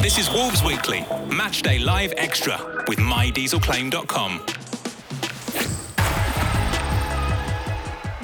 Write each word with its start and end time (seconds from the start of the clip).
This 0.00 0.18
is 0.18 0.30
Wolves 0.30 0.62
Weekly, 0.62 1.00
Matchday 1.28 1.82
Live 1.84 2.12
Extra 2.16 2.84
with 2.88 2.98
MyDieselClaim.com. 2.98 4.40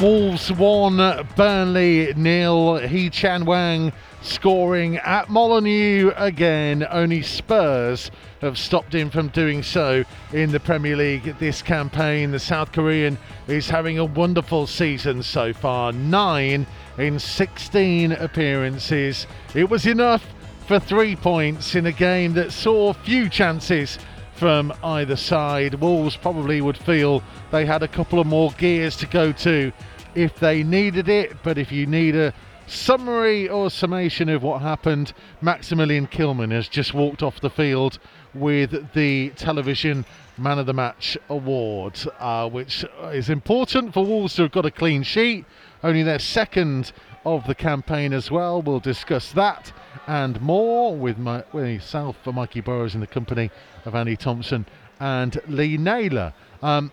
Wolves 0.00 0.52
1, 0.52 1.28
Burnley 1.36 2.12
nil. 2.14 2.76
Hee-chan 2.76 3.42
Hwang 3.42 3.92
scoring 4.22 4.96
at 4.98 5.28
Molineux 5.28 6.12
again. 6.16 6.86
Only 6.88 7.22
Spurs 7.22 8.10
have 8.40 8.58
stopped 8.58 8.94
him 8.94 9.10
from 9.10 9.28
doing 9.28 9.62
so 9.62 10.04
in 10.32 10.52
the 10.52 10.60
Premier 10.60 10.96
League 10.96 11.36
this 11.38 11.62
campaign. 11.62 12.30
The 12.30 12.38
South 12.38 12.72
Korean 12.72 13.18
is 13.46 13.68
having 13.68 13.98
a 13.98 14.04
wonderful 14.04 14.66
season 14.66 15.22
so 15.22 15.52
far. 15.52 15.92
Nine 15.92 16.66
in 16.98 17.18
16 17.18 18.12
appearances. 18.12 19.26
It 19.54 19.68
was 19.68 19.86
enough 19.86 20.24
for 20.68 20.78
three 20.78 21.16
points 21.16 21.74
in 21.74 21.86
a 21.86 21.92
game 21.92 22.34
that 22.34 22.52
saw 22.52 22.92
few 22.92 23.30
chances 23.30 23.98
from 24.34 24.70
either 24.84 25.16
side. 25.16 25.72
Wolves 25.76 26.14
probably 26.14 26.60
would 26.60 26.76
feel 26.76 27.22
they 27.50 27.64
had 27.64 27.82
a 27.82 27.88
couple 27.88 28.20
of 28.20 28.26
more 28.26 28.50
gears 28.58 28.94
to 28.96 29.06
go 29.06 29.32
to 29.32 29.72
if 30.14 30.38
they 30.38 30.62
needed 30.62 31.08
it, 31.08 31.34
but 31.42 31.56
if 31.56 31.72
you 31.72 31.86
need 31.86 32.14
a 32.14 32.34
summary 32.66 33.48
or 33.48 33.70
summation 33.70 34.28
of 34.28 34.42
what 34.42 34.60
happened, 34.60 35.14
Maximilian 35.40 36.06
Kilman 36.06 36.52
has 36.52 36.68
just 36.68 36.92
walked 36.92 37.22
off 37.22 37.40
the 37.40 37.48
field 37.48 37.98
with 38.34 38.92
the 38.92 39.30
television 39.30 40.04
man 40.36 40.58
of 40.58 40.66
the 40.66 40.74
match 40.74 41.16
award, 41.30 41.98
uh, 42.18 42.46
which 42.46 42.84
is 43.04 43.30
important 43.30 43.94
for 43.94 44.04
Wolves 44.04 44.34
to 44.34 44.42
have 44.42 44.52
got 44.52 44.66
a 44.66 44.70
clean 44.70 45.02
sheet, 45.02 45.46
only 45.82 46.02
their 46.02 46.18
second 46.18 46.92
of 47.24 47.46
the 47.46 47.54
campaign 47.54 48.12
as 48.12 48.30
well. 48.30 48.60
We'll 48.60 48.80
discuss 48.80 49.32
that 49.32 49.72
and 50.08 50.40
more 50.40 50.96
with, 50.96 51.18
my, 51.18 51.44
with 51.52 51.64
myself, 51.64 52.16
Mikey 52.24 52.62
Burrows, 52.62 52.94
in 52.94 53.00
the 53.00 53.06
company 53.06 53.50
of 53.84 53.94
Andy 53.94 54.16
Thompson 54.16 54.64
and 54.98 55.38
Lee 55.46 55.76
Naylor. 55.76 56.32
Um, 56.62 56.90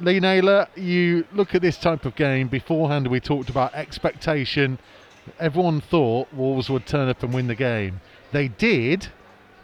Lee 0.00 0.20
Naylor, 0.20 0.68
you 0.76 1.24
look 1.32 1.54
at 1.54 1.62
this 1.62 1.78
type 1.78 2.04
of 2.04 2.14
game. 2.14 2.46
Beforehand, 2.46 3.08
we 3.08 3.20
talked 3.20 3.48
about 3.48 3.74
expectation. 3.74 4.78
Everyone 5.40 5.80
thought 5.80 6.32
Wolves 6.32 6.68
would 6.68 6.86
turn 6.86 7.08
up 7.08 7.22
and 7.22 7.32
win 7.32 7.46
the 7.46 7.54
game. 7.54 8.02
They 8.32 8.48
did. 8.48 9.08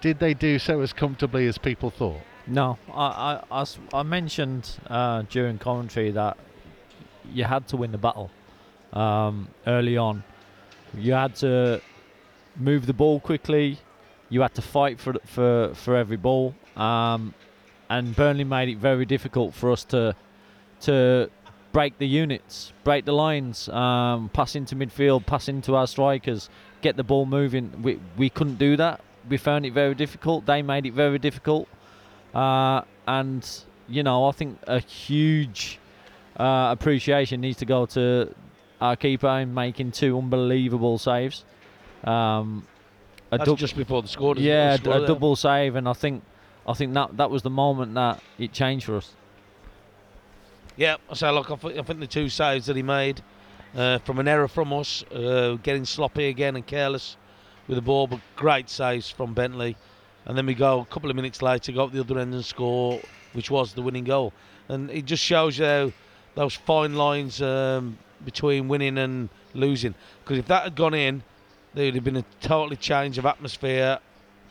Did 0.01 0.19
they 0.19 0.33
do 0.33 0.59
so 0.59 0.81
as 0.81 0.95
comfortably 0.95 1.47
as 1.47 1.59
people 1.59 1.91
thought? 1.91 2.23
No, 2.47 2.79
I, 2.91 3.43
I, 3.51 3.61
I, 3.63 3.67
I 3.93 4.03
mentioned 4.03 4.79
uh, 4.87 5.23
during 5.29 5.59
commentary 5.59 6.11
that 6.13 6.39
you 7.31 7.45
had 7.45 7.69
to 7.69 7.77
win 7.77 7.93
the 7.93 7.99
battle 7.99 8.31
um, 8.95 9.49
early 9.67 9.99
on. 9.99 10.25
You 10.97 11.13
had 11.13 11.35
to 11.37 11.83
move 12.57 12.87
the 12.87 12.93
ball 12.93 13.21
quickly. 13.21 13.79
You 14.29 14.41
had 14.43 14.55
to 14.55 14.63
fight 14.63 15.01
for 15.01 15.15
for 15.25 15.73
for 15.75 15.97
every 15.97 16.17
ball. 16.17 16.55
Um, 16.77 17.35
and 17.91 18.17
Burnley 18.17 18.45
made 18.45 18.69
it 18.69 18.79
very 18.79 19.05
difficult 19.05 19.55
for 19.55 19.71
us 19.71 19.85
to 19.85 20.15
to 20.83 21.31
break 21.73 21.99
the 21.99 22.07
units, 22.07 22.73
break 22.85 23.05
the 23.05 23.13
lines, 23.13 23.69
um, 23.69 24.31
pass 24.31 24.55
into 24.55 24.77
midfield, 24.77 25.27
pass 25.27 25.49
into 25.49 25.75
our 25.75 25.87
strikers, 25.87 26.49
get 26.83 26.97
the 26.97 27.05
ball 27.05 27.27
moving. 27.27 27.83
We 27.83 28.01
we 28.17 28.31
couldn't 28.31 28.59
do 28.59 28.77
that. 28.77 29.01
We 29.29 29.37
found 29.37 29.67
it 29.67 29.73
very 29.73 29.95
difficult. 29.95 30.47
They 30.47 30.63
made 30.63 30.87
it 30.87 30.95
very 30.95 31.19
difficult, 31.19 31.69
uh, 32.35 32.83
and 33.07 33.49
you 33.89 34.03
know 34.03 34.27
I 34.27 34.33
think 34.33 34.59
a 34.67 34.81
huge 34.81 35.79
uh, 36.39 36.69
appreciation 36.73 37.41
needs 37.41 37.59
to 37.59 37.67
go 37.67 37.87
to 37.87 38.35
our 38.81 38.97
keeper 38.97 39.29
in 39.39 39.55
making 39.55 39.93
two 39.93 40.19
unbelievable 40.19 40.99
saves. 40.99 41.45
Um, 42.05 42.67
a 43.33 43.39
That's 43.39 43.53
just 43.55 43.77
before 43.77 44.03
the 44.03 44.09
score. 44.09 44.37
Yeah, 44.37 44.77
score 44.77 44.97
a 44.97 45.07
double 45.07 45.37
save, 45.37 45.77
and 45.77 45.89
I 45.89 45.93
think 45.93 46.23
I 46.67 46.75
think 46.75 46.95
that 46.95 47.17
that 47.17 47.31
was 47.31 47.43
the 47.43 47.51
moment 47.51 47.95
that 47.95 48.23
it 48.39 48.53
changed 48.53 48.87
for 48.87 48.97
us. 48.97 49.13
Yeah, 50.77 50.97
I 51.09 51.15
say, 51.15 51.31
look, 51.31 51.51
I, 51.51 51.57
th- 51.57 51.79
I 51.79 51.83
think 51.83 52.01
the 52.01 52.07
two 52.07 52.29
saves 52.29 52.67
that 52.67 52.77
he 52.77 52.83
made 52.83 53.23
uh, 53.77 53.99
from 53.99 54.19
an 54.19 54.29
error 54.29 54.49
from 54.49 54.73
us, 54.73 55.05
uh, 55.13 55.57
getting 55.63 55.85
sloppy 55.85 56.27
again 56.27 56.57
and 56.57 56.67
careless 56.67 57.17
with 57.69 57.77
the 57.77 57.83
ball, 57.83 58.07
but 58.07 58.21
great 58.37 58.69
saves 58.69 59.11
from 59.11 59.35
Bentley. 59.35 59.77
And 60.27 60.37
then 60.37 60.47
we 60.47 60.55
go 60.55 60.81
a 60.81 60.87
couple 60.87 61.11
of 61.11 61.17
minutes 61.17 61.43
later, 61.43 61.73
go 61.73 61.85
up 61.85 61.93
the 61.93 62.01
other 62.01 62.19
end 62.19 62.35
and 62.35 62.45
score, 62.45 63.01
which 63.35 63.51
was 63.51 63.75
the 63.75 63.83
winning 63.83 64.05
goal. 64.05 64.33
And 64.69 64.91
it 64.91 65.05
just 65.05 65.23
shows 65.23 65.59
you 65.59 65.65
how 65.65 65.93
those 66.35 66.55
fine 66.55 66.95
lines 66.95 67.43
um, 67.43 67.99
between 68.25 68.69
winning 68.69 68.99
and 68.99 69.29
losing. 69.53 69.95
Because 70.23 70.39
if 70.39 70.47
that 70.47 70.65
had 70.65 70.75
gone 70.75 70.95
in, 70.95 71.23
there 71.75 71.87
would 71.87 71.95
have 71.95 72.05
been 72.05 72.17
a 72.17 72.25
totally 72.41 72.77
change 72.77 73.19
of 73.19 73.27
atmosphere 73.27 73.99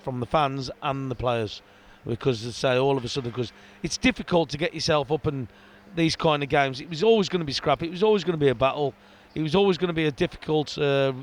from 0.04 0.20
the 0.20 0.26
fans 0.26 0.70
and 0.82 1.10
the 1.10 1.16
players. 1.16 1.62
Because, 2.06 2.46
I 2.46 2.52
say, 2.52 2.78
all 2.78 2.98
of 2.98 3.06
a 3.06 3.08
sudden, 3.08 3.32
because 3.32 3.54
it's 3.82 3.98
difficult 3.98 4.50
to 4.50 4.58
get 4.58 4.74
yourself 4.74 5.12
up 5.12 5.26
and 5.26 5.48
these 5.96 6.16
kind 6.16 6.44
of 6.44 6.50
games. 6.50 6.82
It 6.82 6.90
was 6.90 7.04
always 7.04 7.30
going 7.30 7.40
to 7.40 7.46
be 7.46 7.54
scrappy. 7.54 7.88
It 7.88 7.92
was 7.92 8.04
always 8.04 8.24
going 8.24 8.38
to 8.38 8.44
be 8.44 8.50
a 8.50 8.56
battle. 8.56 8.94
It 9.36 9.42
was 9.42 9.56
always 9.56 9.78
going 9.78 9.88
to 9.88 9.94
be 9.94 10.06
a 10.06 10.12
difficult 10.12 10.78
uh, 10.78 11.14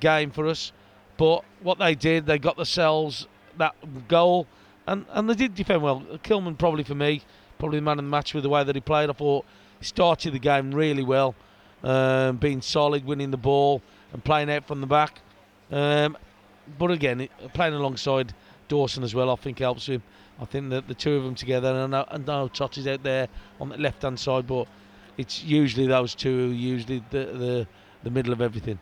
game 0.00 0.30
for 0.30 0.46
us. 0.46 0.72
But 1.16 1.44
what 1.62 1.78
they 1.78 1.94
did, 1.94 2.26
they 2.26 2.38
got 2.38 2.56
themselves 2.56 3.26
that 3.58 3.74
goal, 4.08 4.46
and, 4.86 5.06
and 5.10 5.30
they 5.30 5.34
did 5.34 5.54
defend 5.54 5.82
well. 5.82 6.00
Kilman 6.24 6.58
probably 6.58 6.84
for 6.84 6.94
me, 6.94 7.22
probably 7.58 7.78
the 7.78 7.84
man 7.84 7.98
of 7.98 8.04
the 8.04 8.10
match 8.10 8.34
with 8.34 8.42
the 8.42 8.48
way 8.48 8.64
that 8.64 8.74
he 8.74 8.80
played. 8.80 9.08
I 9.08 9.12
thought 9.12 9.46
he 9.78 9.84
started 9.84 10.32
the 10.32 10.38
game 10.38 10.72
really 10.72 11.02
well, 11.02 11.34
um, 11.82 12.36
being 12.36 12.60
solid, 12.60 13.04
winning 13.04 13.30
the 13.30 13.36
ball, 13.36 13.80
and 14.12 14.22
playing 14.22 14.50
out 14.50 14.66
from 14.66 14.80
the 14.80 14.86
back. 14.86 15.20
Um, 15.70 16.16
but 16.78 16.90
again, 16.90 17.28
playing 17.54 17.74
alongside 17.74 18.34
Dawson 18.68 19.02
as 19.02 19.14
well, 19.14 19.30
I 19.30 19.36
think 19.36 19.58
helps 19.58 19.86
him. 19.86 20.02
I 20.40 20.44
think 20.44 20.70
that 20.70 20.88
the 20.88 20.94
two 20.94 21.14
of 21.14 21.24
them 21.24 21.34
together, 21.34 21.68
and 21.68 21.94
I 21.94 21.98
know, 21.98 22.04
I 22.08 22.18
know 22.18 22.48
Toti's 22.48 22.86
out 22.86 23.02
there 23.02 23.28
on 23.60 23.70
the 23.70 23.78
left 23.78 24.02
hand 24.02 24.18
side, 24.18 24.46
but 24.46 24.66
it's 25.16 25.42
usually 25.42 25.86
those 25.86 26.14
two, 26.14 26.52
usually 26.52 27.02
the, 27.10 27.24
the, 27.24 27.66
the 28.02 28.10
middle 28.10 28.32
of 28.32 28.40
everything. 28.40 28.78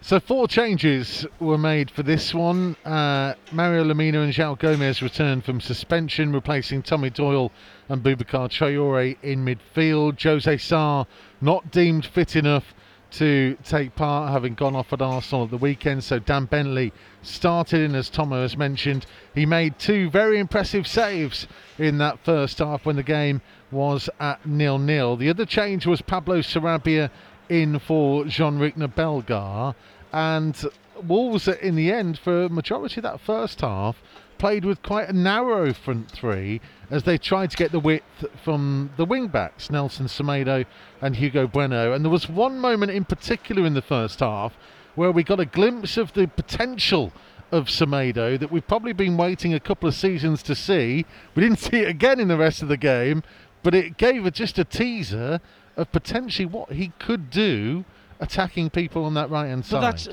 So 0.00 0.20
four 0.20 0.46
changes 0.46 1.26
were 1.40 1.58
made 1.58 1.90
for 1.90 2.04
this 2.04 2.32
one. 2.32 2.76
Uh, 2.84 3.34
Mario 3.50 3.82
Lemina 3.82 4.22
and 4.22 4.32
João 4.32 4.56
Gomes 4.56 5.02
returned 5.02 5.44
from 5.44 5.60
suspension, 5.60 6.32
replacing 6.32 6.82
Tommy 6.82 7.10
Doyle 7.10 7.50
and 7.88 8.00
Boubacar 8.00 8.48
Traore 8.48 9.16
in 9.22 9.44
midfield. 9.44 10.22
Jose 10.22 10.56
Sá 10.58 11.04
not 11.40 11.72
deemed 11.72 12.06
fit 12.06 12.36
enough 12.36 12.74
to 13.10 13.56
take 13.64 13.94
part, 13.96 14.30
having 14.30 14.54
gone 14.54 14.76
off 14.76 14.92
at 14.92 15.00
Arsenal 15.00 15.44
at 15.44 15.50
the 15.50 15.56
weekend. 15.56 16.04
So 16.04 16.18
Dan 16.18 16.44
Bentley 16.44 16.92
started 17.22 17.80
in, 17.80 17.94
as 17.94 18.10
Tomo 18.10 18.42
has 18.42 18.56
mentioned. 18.56 19.06
He 19.34 19.46
made 19.46 19.78
two 19.78 20.10
very 20.10 20.38
impressive 20.38 20.86
saves 20.86 21.46
in 21.78 21.98
that 21.98 22.18
first 22.24 22.58
half 22.58 22.84
when 22.84 22.96
the 22.96 23.02
game 23.02 23.40
was 23.70 24.08
at 24.20 24.44
nil 24.46 24.78
nil. 24.78 25.16
The 25.16 25.30
other 25.30 25.46
change 25.46 25.86
was 25.86 26.02
Pablo 26.02 26.40
Sarabia 26.40 27.10
in 27.48 27.78
for 27.78 28.24
Jean-Luc 28.26 28.74
Bellegarde, 28.94 29.74
and 30.12 30.64
Wolves 31.06 31.48
in 31.48 31.76
the 31.76 31.92
end 31.92 32.18
for 32.18 32.48
majority 32.48 32.98
of 32.98 33.04
that 33.04 33.20
first 33.20 33.60
half 33.60 33.96
played 34.38 34.64
with 34.64 34.82
quite 34.82 35.08
a 35.08 35.12
narrow 35.12 35.72
front 35.72 36.10
three 36.10 36.60
as 36.90 37.02
they 37.02 37.18
tried 37.18 37.50
to 37.50 37.56
get 37.56 37.72
the 37.72 37.80
width 37.80 38.24
from 38.42 38.90
the 38.96 39.04
wing 39.04 39.28
backs, 39.28 39.70
Nelson 39.70 40.06
Semedo 40.06 40.64
and 41.00 41.16
Hugo 41.16 41.46
Bueno. 41.46 41.92
And 41.92 42.04
there 42.04 42.10
was 42.10 42.28
one 42.28 42.58
moment 42.58 42.92
in 42.92 43.04
particular 43.04 43.66
in 43.66 43.74
the 43.74 43.82
first 43.82 44.20
half 44.20 44.56
where 44.94 45.12
we 45.12 45.22
got 45.22 45.40
a 45.40 45.44
glimpse 45.44 45.96
of 45.96 46.12
the 46.14 46.26
potential 46.26 47.12
of 47.50 47.66
Semedo 47.66 48.38
that 48.38 48.50
we've 48.50 48.66
probably 48.66 48.92
been 48.92 49.16
waiting 49.16 49.54
a 49.54 49.60
couple 49.60 49.88
of 49.88 49.94
seasons 49.94 50.42
to 50.42 50.54
see. 50.54 51.06
We 51.34 51.42
didn't 51.42 51.58
see 51.60 51.78
it 51.78 51.88
again 51.88 52.20
in 52.20 52.28
the 52.28 52.36
rest 52.36 52.62
of 52.62 52.68
the 52.68 52.76
game, 52.76 53.22
but 53.62 53.74
it 53.74 53.96
gave 53.96 54.26
a, 54.26 54.30
just 54.30 54.58
a 54.58 54.64
teaser 54.64 55.40
of 55.76 55.90
potentially 55.92 56.46
what 56.46 56.72
he 56.72 56.92
could 56.98 57.30
do 57.30 57.84
attacking 58.20 58.70
people 58.70 59.04
on 59.04 59.14
that 59.14 59.30
right 59.30 59.46
hand 59.46 59.64
side. 59.64 59.80
But 59.80 59.80
that's 59.80 60.08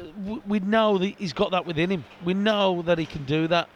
we 0.45 0.59
know 0.59 0.97
that 0.97 1.15
he's 1.17 1.33
got 1.33 1.51
that 1.51 1.65
within 1.65 1.89
him. 1.89 2.05
We 2.23 2.33
know 2.33 2.81
that 2.83 2.99
he 2.99 3.05
can 3.05 3.25
do 3.25 3.47
that. 3.47 3.67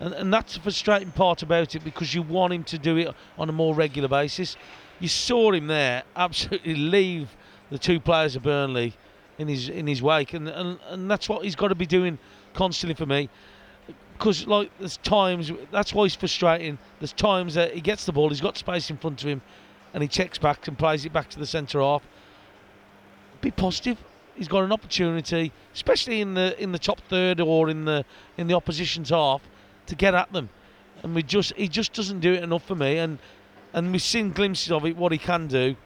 And, 0.00 0.12
and 0.14 0.32
that's 0.32 0.54
the 0.54 0.60
frustrating 0.60 1.12
part 1.12 1.42
about 1.42 1.74
it 1.74 1.84
because 1.84 2.14
you 2.14 2.22
want 2.22 2.52
him 2.52 2.64
to 2.64 2.78
do 2.78 2.96
it 2.96 3.14
on 3.38 3.48
a 3.48 3.52
more 3.52 3.74
regular 3.74 4.08
basis. 4.08 4.56
You 5.00 5.08
saw 5.08 5.52
him 5.52 5.66
there 5.66 6.02
absolutely 6.16 6.74
leave 6.74 7.36
the 7.70 7.78
two 7.78 8.00
players 8.00 8.36
of 8.36 8.42
Burnley 8.42 8.94
in 9.38 9.48
his 9.48 9.68
in 9.68 9.86
his 9.86 10.02
wake, 10.02 10.32
and, 10.32 10.48
and, 10.48 10.78
and 10.88 11.10
that's 11.10 11.28
what 11.28 11.44
he's 11.44 11.56
got 11.56 11.68
to 11.68 11.74
be 11.74 11.86
doing 11.86 12.18
constantly 12.54 12.94
for 12.94 13.06
me. 13.06 13.28
Because 14.16 14.46
like 14.46 14.70
there's 14.78 14.98
times 14.98 15.50
that's 15.72 15.92
why 15.92 16.04
he's 16.04 16.14
frustrating. 16.14 16.78
There's 17.00 17.12
times 17.12 17.54
that 17.54 17.74
he 17.74 17.80
gets 17.80 18.06
the 18.06 18.12
ball, 18.12 18.28
he's 18.28 18.40
got 18.40 18.56
space 18.56 18.90
in 18.90 18.96
front 18.96 19.22
of 19.22 19.28
him, 19.28 19.42
and 19.92 20.02
he 20.02 20.08
checks 20.08 20.38
back 20.38 20.68
and 20.68 20.78
plays 20.78 21.04
it 21.04 21.12
back 21.12 21.28
to 21.30 21.38
the 21.38 21.46
centre 21.46 21.80
half. 21.80 22.02
Be 23.40 23.50
positive. 23.50 23.98
He's 24.36 24.48
got 24.48 24.64
an 24.64 24.72
opportunity, 24.72 25.52
especially 25.72 26.20
in 26.20 26.34
the 26.34 26.60
in 26.62 26.72
the 26.72 26.78
top 26.78 27.00
third 27.08 27.40
or 27.40 27.68
in 27.68 27.84
the 27.84 28.04
in 28.36 28.46
the 28.46 28.54
opposition's 28.54 29.10
half, 29.10 29.42
to 29.86 29.94
get 29.94 30.14
at 30.14 30.32
them. 30.32 30.48
And 31.02 31.14
we 31.14 31.22
just 31.22 31.52
he 31.54 31.68
just 31.68 31.92
doesn't 31.92 32.20
do 32.20 32.32
it 32.32 32.42
enough 32.42 32.64
for 32.64 32.74
me. 32.74 32.98
And 32.98 33.18
and 33.72 33.92
we've 33.92 34.02
seen 34.02 34.32
glimpses 34.32 34.72
of 34.72 34.86
it 34.86 34.96
what 34.96 35.12
he 35.12 35.18
can 35.18 35.46
do. 35.46 35.76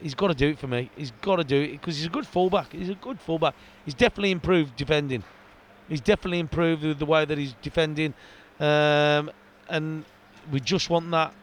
He's 0.00 0.14
got 0.14 0.28
to 0.28 0.34
do 0.34 0.48
it 0.48 0.58
for 0.58 0.66
me. 0.66 0.90
He's 0.96 1.12
got 1.22 1.36
to 1.36 1.44
do 1.44 1.60
it 1.60 1.72
because 1.72 1.96
he's 1.96 2.06
a 2.06 2.10
good 2.10 2.26
fullback. 2.26 2.72
He's 2.72 2.90
a 2.90 2.94
good 2.94 3.20
fullback. 3.20 3.54
He's 3.84 3.94
definitely 3.94 4.32
improved 4.32 4.76
defending. 4.76 5.22
He's 5.88 6.00
definitely 6.00 6.40
improved 6.40 6.82
with 6.82 6.98
the 6.98 7.06
way 7.06 7.24
that 7.24 7.36
he's 7.36 7.54
defending, 7.60 8.14
um, 8.58 9.30
and 9.68 10.04
we 10.50 10.60
just 10.60 10.88
want 10.88 11.10
that 11.10 11.34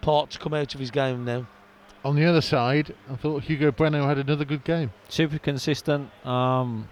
part 0.00 0.30
to 0.30 0.38
come 0.38 0.54
out 0.54 0.74
of 0.74 0.80
his 0.80 0.90
game 0.90 1.24
now. 1.24 1.46
On 2.04 2.16
the 2.16 2.24
other 2.24 2.40
side, 2.40 2.94
I 3.10 3.16
thought 3.16 3.44
Hugo 3.44 3.70
Bueno 3.70 4.06
had 4.06 4.18
another 4.18 4.44
good 4.44 4.64
game. 4.64 4.90
Super 5.08 5.38
consistent. 5.38 6.10
Um, 6.26 6.88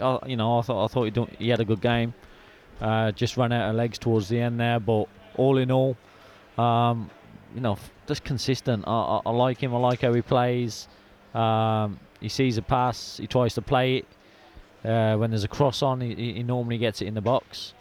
I, 0.00 0.18
you 0.26 0.36
know, 0.36 0.58
I 0.58 0.62
thought 0.62 0.84
I 0.84 0.88
thought 0.88 1.04
he, 1.04 1.10
do, 1.10 1.28
he 1.38 1.48
had 1.48 1.60
a 1.60 1.64
good 1.64 1.80
game. 1.80 2.14
Uh, 2.80 3.12
just 3.12 3.36
ran 3.36 3.52
out 3.52 3.70
of 3.70 3.76
legs 3.76 3.98
towards 3.98 4.28
the 4.28 4.40
end 4.40 4.58
there, 4.58 4.80
but 4.80 5.06
all 5.36 5.58
in 5.58 5.70
all, 5.70 5.96
um, 6.56 7.10
you 7.54 7.60
know, 7.60 7.76
just 8.06 8.24
consistent. 8.24 8.84
I, 8.86 8.90
I, 8.90 9.20
I, 9.26 9.30
like 9.30 9.58
him. 9.58 9.74
I 9.74 9.78
like 9.78 10.00
how 10.00 10.12
he 10.12 10.22
plays. 10.22 10.88
Um, 11.34 11.98
he 12.20 12.28
sees 12.28 12.58
a 12.58 12.62
pass, 12.62 13.16
he 13.18 13.26
tries 13.26 13.54
to 13.54 13.62
play 13.62 13.98
it. 13.98 14.06
Uh, 14.84 15.16
when 15.16 15.30
there's 15.30 15.44
a 15.44 15.48
cross 15.48 15.82
on, 15.82 16.00
he, 16.00 16.14
he, 16.14 16.42
normally 16.42 16.78
gets 16.78 17.02
it 17.02 17.06
in 17.06 17.12
the 17.12 17.20
box. 17.20 17.74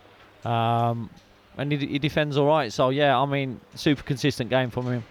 Um, 0.43 1.09
and 1.57 1.71
he, 1.71 1.77
he, 1.77 1.99
defends 1.99 2.35
all 2.35 2.47
right. 2.47 2.71
So, 2.73 2.89
yeah, 2.89 3.17
I 3.17 3.25
mean, 3.25 3.61
super 3.75 4.03
consistent 4.03 4.49
game 4.49 4.69
from 4.69 4.87
him. 4.87 5.03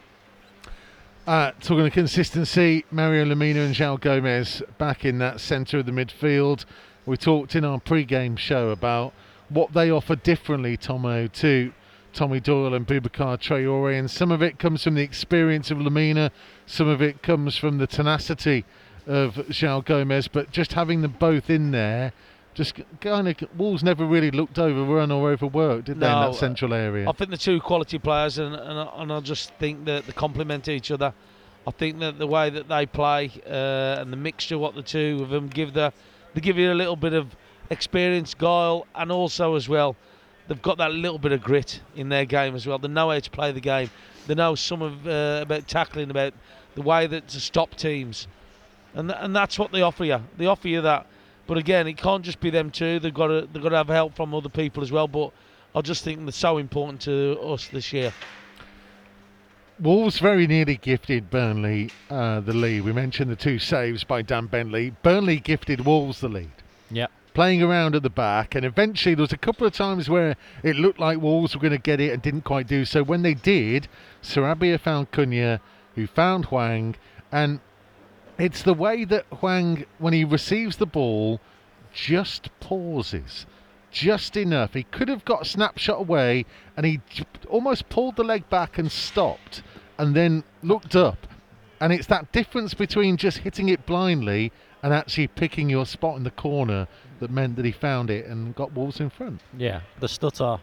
Uh, 1.26 1.52
talking 1.60 1.86
of 1.86 1.92
consistency, 1.92 2.84
Mario 2.90 3.24
Lemina 3.24 3.64
and 3.66 3.74
João 3.74 4.00
Gomes 4.00 4.62
back 4.76 5.04
in 5.04 5.18
that 5.18 5.40
centre 5.40 5.78
of 5.78 5.86
the 5.86 5.92
midfield. 5.92 6.64
We 7.06 7.16
talked 7.16 7.54
in 7.54 7.64
our 7.64 7.80
pre-game 7.80 8.36
show 8.36 8.70
about 8.70 9.14
what 9.48 9.72
they 9.72 9.90
offer 9.90 10.16
differently, 10.16 10.76
Tomo, 10.76 11.26
to 11.26 11.72
Tommy 12.12 12.40
Doyle 12.40 12.74
and 12.74 12.86
Boubacar 12.86 13.38
Traore, 13.38 13.98
and 13.98 14.10
some 14.10 14.32
of 14.32 14.42
it 14.42 14.58
comes 14.58 14.82
from 14.82 14.94
the 14.94 15.02
experience 15.02 15.70
of 15.70 15.78
Lemina, 15.78 16.30
some 16.66 16.88
of 16.88 17.00
it 17.00 17.22
comes 17.22 17.56
from 17.56 17.78
the 17.78 17.86
tenacity 17.86 18.64
of 19.06 19.34
João 19.34 19.84
Gomes, 19.84 20.28
but 20.28 20.50
just 20.50 20.72
having 20.72 21.02
them 21.02 21.16
both 21.18 21.48
in 21.48 21.70
there, 21.70 22.12
just 22.54 22.74
kind 23.00 23.28
of 23.28 23.36
Wolves 23.56 23.84
never 23.84 24.04
really 24.04 24.30
looked 24.30 24.58
overrun 24.58 25.12
or 25.12 25.30
overworked, 25.30 25.84
did 25.84 26.00
they, 26.00 26.06
in 26.06 26.12
that 26.12 26.34
central 26.34 26.74
area? 26.74 27.08
I 27.08 27.12
think 27.12 27.30
the 27.30 27.36
two 27.36 27.60
quality 27.60 27.98
players, 27.98 28.38
and 28.38 28.54
and, 28.54 28.88
and 28.96 29.12
I 29.12 29.20
just 29.20 29.54
think 29.54 29.84
that 29.84 30.06
they 30.06 30.12
complement 30.12 30.68
each 30.68 30.90
other. 30.90 31.14
I 31.66 31.70
think 31.70 32.00
that 32.00 32.18
the 32.18 32.26
way 32.26 32.50
that 32.50 32.68
they 32.68 32.86
play 32.86 33.30
uh, 33.46 34.00
and 34.00 34.12
the 34.12 34.16
mixture, 34.16 34.58
what 34.58 34.74
the 34.74 34.82
two 34.82 35.20
of 35.22 35.28
them 35.28 35.48
give 35.48 35.74
the, 35.74 35.92
they 36.34 36.40
give 36.40 36.56
you 36.56 36.72
a 36.72 36.74
little 36.74 36.96
bit 36.96 37.12
of 37.12 37.36
experience, 37.70 38.34
guile, 38.34 38.86
and 38.94 39.12
also 39.12 39.54
as 39.54 39.68
well, 39.68 39.96
they've 40.46 40.62
got 40.62 40.78
that 40.78 40.92
little 40.92 41.18
bit 41.18 41.32
of 41.32 41.42
grit 41.42 41.80
in 41.94 42.08
their 42.08 42.24
game 42.24 42.54
as 42.54 42.66
well. 42.66 42.78
They 42.78 42.88
know 42.88 43.10
how 43.10 43.18
to 43.18 43.30
play 43.30 43.52
the 43.52 43.60
game. 43.60 43.90
They 44.26 44.34
know 44.34 44.54
some 44.54 44.82
of 44.82 45.06
uh, 45.06 45.40
about 45.42 45.68
tackling, 45.68 46.10
about 46.10 46.34
the 46.74 46.82
way 46.82 47.06
that 47.06 47.28
to 47.28 47.40
stop 47.40 47.74
teams, 47.74 48.26
and 48.94 49.08
th- 49.08 49.20
and 49.22 49.34
that's 49.34 49.58
what 49.58 49.72
they 49.72 49.82
offer 49.82 50.04
you. 50.04 50.20
They 50.36 50.46
offer 50.46 50.68
you 50.68 50.82
that. 50.82 51.06
But 51.46 51.56
again, 51.56 51.86
it 51.86 51.96
can't 51.96 52.22
just 52.22 52.40
be 52.40 52.50
them 52.50 52.70
two. 52.70 52.98
They've 52.98 53.14
got 53.14 53.28
to 53.28 53.48
they've 53.52 53.62
got 53.62 53.70
to 53.70 53.76
have 53.76 53.88
help 53.88 54.16
from 54.16 54.34
other 54.34 54.50
people 54.50 54.82
as 54.82 54.92
well. 54.92 55.08
But 55.08 55.32
I 55.74 55.80
just 55.80 56.04
think 56.04 56.20
they're 56.20 56.32
so 56.32 56.58
important 56.58 57.00
to 57.02 57.38
us 57.40 57.68
this 57.68 57.92
year. 57.92 58.12
Wolves 59.80 60.18
very 60.18 60.48
nearly 60.48 60.76
gifted 60.76 61.30
Burnley 61.30 61.90
uh, 62.10 62.40
the 62.40 62.52
lead. 62.52 62.82
We 62.82 62.92
mentioned 62.92 63.30
the 63.30 63.36
two 63.36 63.60
saves 63.60 64.02
by 64.02 64.22
Dan 64.22 64.46
Bentley. 64.46 64.92
Burnley 65.02 65.38
gifted 65.38 65.86
Wolves 65.86 66.20
the 66.20 66.28
lead. 66.28 66.50
Yep 66.90 67.10
playing 67.38 67.62
around 67.62 67.94
at 67.94 68.02
the 68.02 68.10
back, 68.10 68.56
and 68.56 68.66
eventually 68.66 69.14
there 69.14 69.22
was 69.22 69.32
a 69.32 69.38
couple 69.38 69.64
of 69.64 69.72
times 69.72 70.10
where 70.10 70.34
it 70.64 70.74
looked 70.74 70.98
like 70.98 71.20
Wolves 71.20 71.54
were 71.54 71.60
going 71.60 71.70
to 71.70 71.78
get 71.78 72.00
it 72.00 72.12
and 72.12 72.20
didn't 72.20 72.40
quite 72.40 72.66
do 72.66 72.84
so. 72.84 73.04
When 73.04 73.22
they 73.22 73.34
did, 73.34 73.86
Sarabia 74.20 74.80
found 74.80 75.12
Cunha, 75.12 75.60
who 75.94 76.08
found 76.08 76.46
Hwang. 76.46 76.96
and 77.30 77.60
it's 78.40 78.64
the 78.64 78.74
way 78.74 79.04
that 79.04 79.24
Hwang, 79.30 79.84
when 79.98 80.14
he 80.14 80.24
receives 80.24 80.78
the 80.78 80.86
ball, 80.86 81.40
just 81.94 82.50
pauses. 82.58 83.46
Just 83.92 84.36
enough. 84.36 84.74
He 84.74 84.82
could 84.82 85.08
have 85.08 85.24
got 85.24 85.42
a 85.42 85.44
snapshot 85.44 86.00
away 86.00 86.44
and 86.76 86.84
he 86.84 87.00
almost 87.48 87.88
pulled 87.88 88.16
the 88.16 88.24
leg 88.24 88.50
back 88.50 88.78
and 88.78 88.90
stopped 88.90 89.62
and 89.96 90.16
then 90.16 90.42
looked 90.64 90.96
up. 90.96 91.28
And 91.80 91.92
it's 91.92 92.08
that 92.08 92.32
difference 92.32 92.74
between 92.74 93.16
just 93.16 93.38
hitting 93.38 93.68
it 93.68 93.86
blindly 93.86 94.50
and 94.82 94.92
actually 94.92 95.26
picking 95.28 95.68
your 95.68 95.86
spot 95.86 96.16
in 96.16 96.24
the 96.24 96.30
corner 96.30 96.86
that 97.20 97.30
meant 97.30 97.56
that 97.56 97.64
he 97.64 97.72
found 97.72 98.10
it 98.10 98.26
and 98.26 98.54
got 98.54 98.72
Wolves 98.72 99.00
in 99.00 99.10
front. 99.10 99.40
Yeah, 99.56 99.80
the 100.00 100.08
stutter 100.08 100.58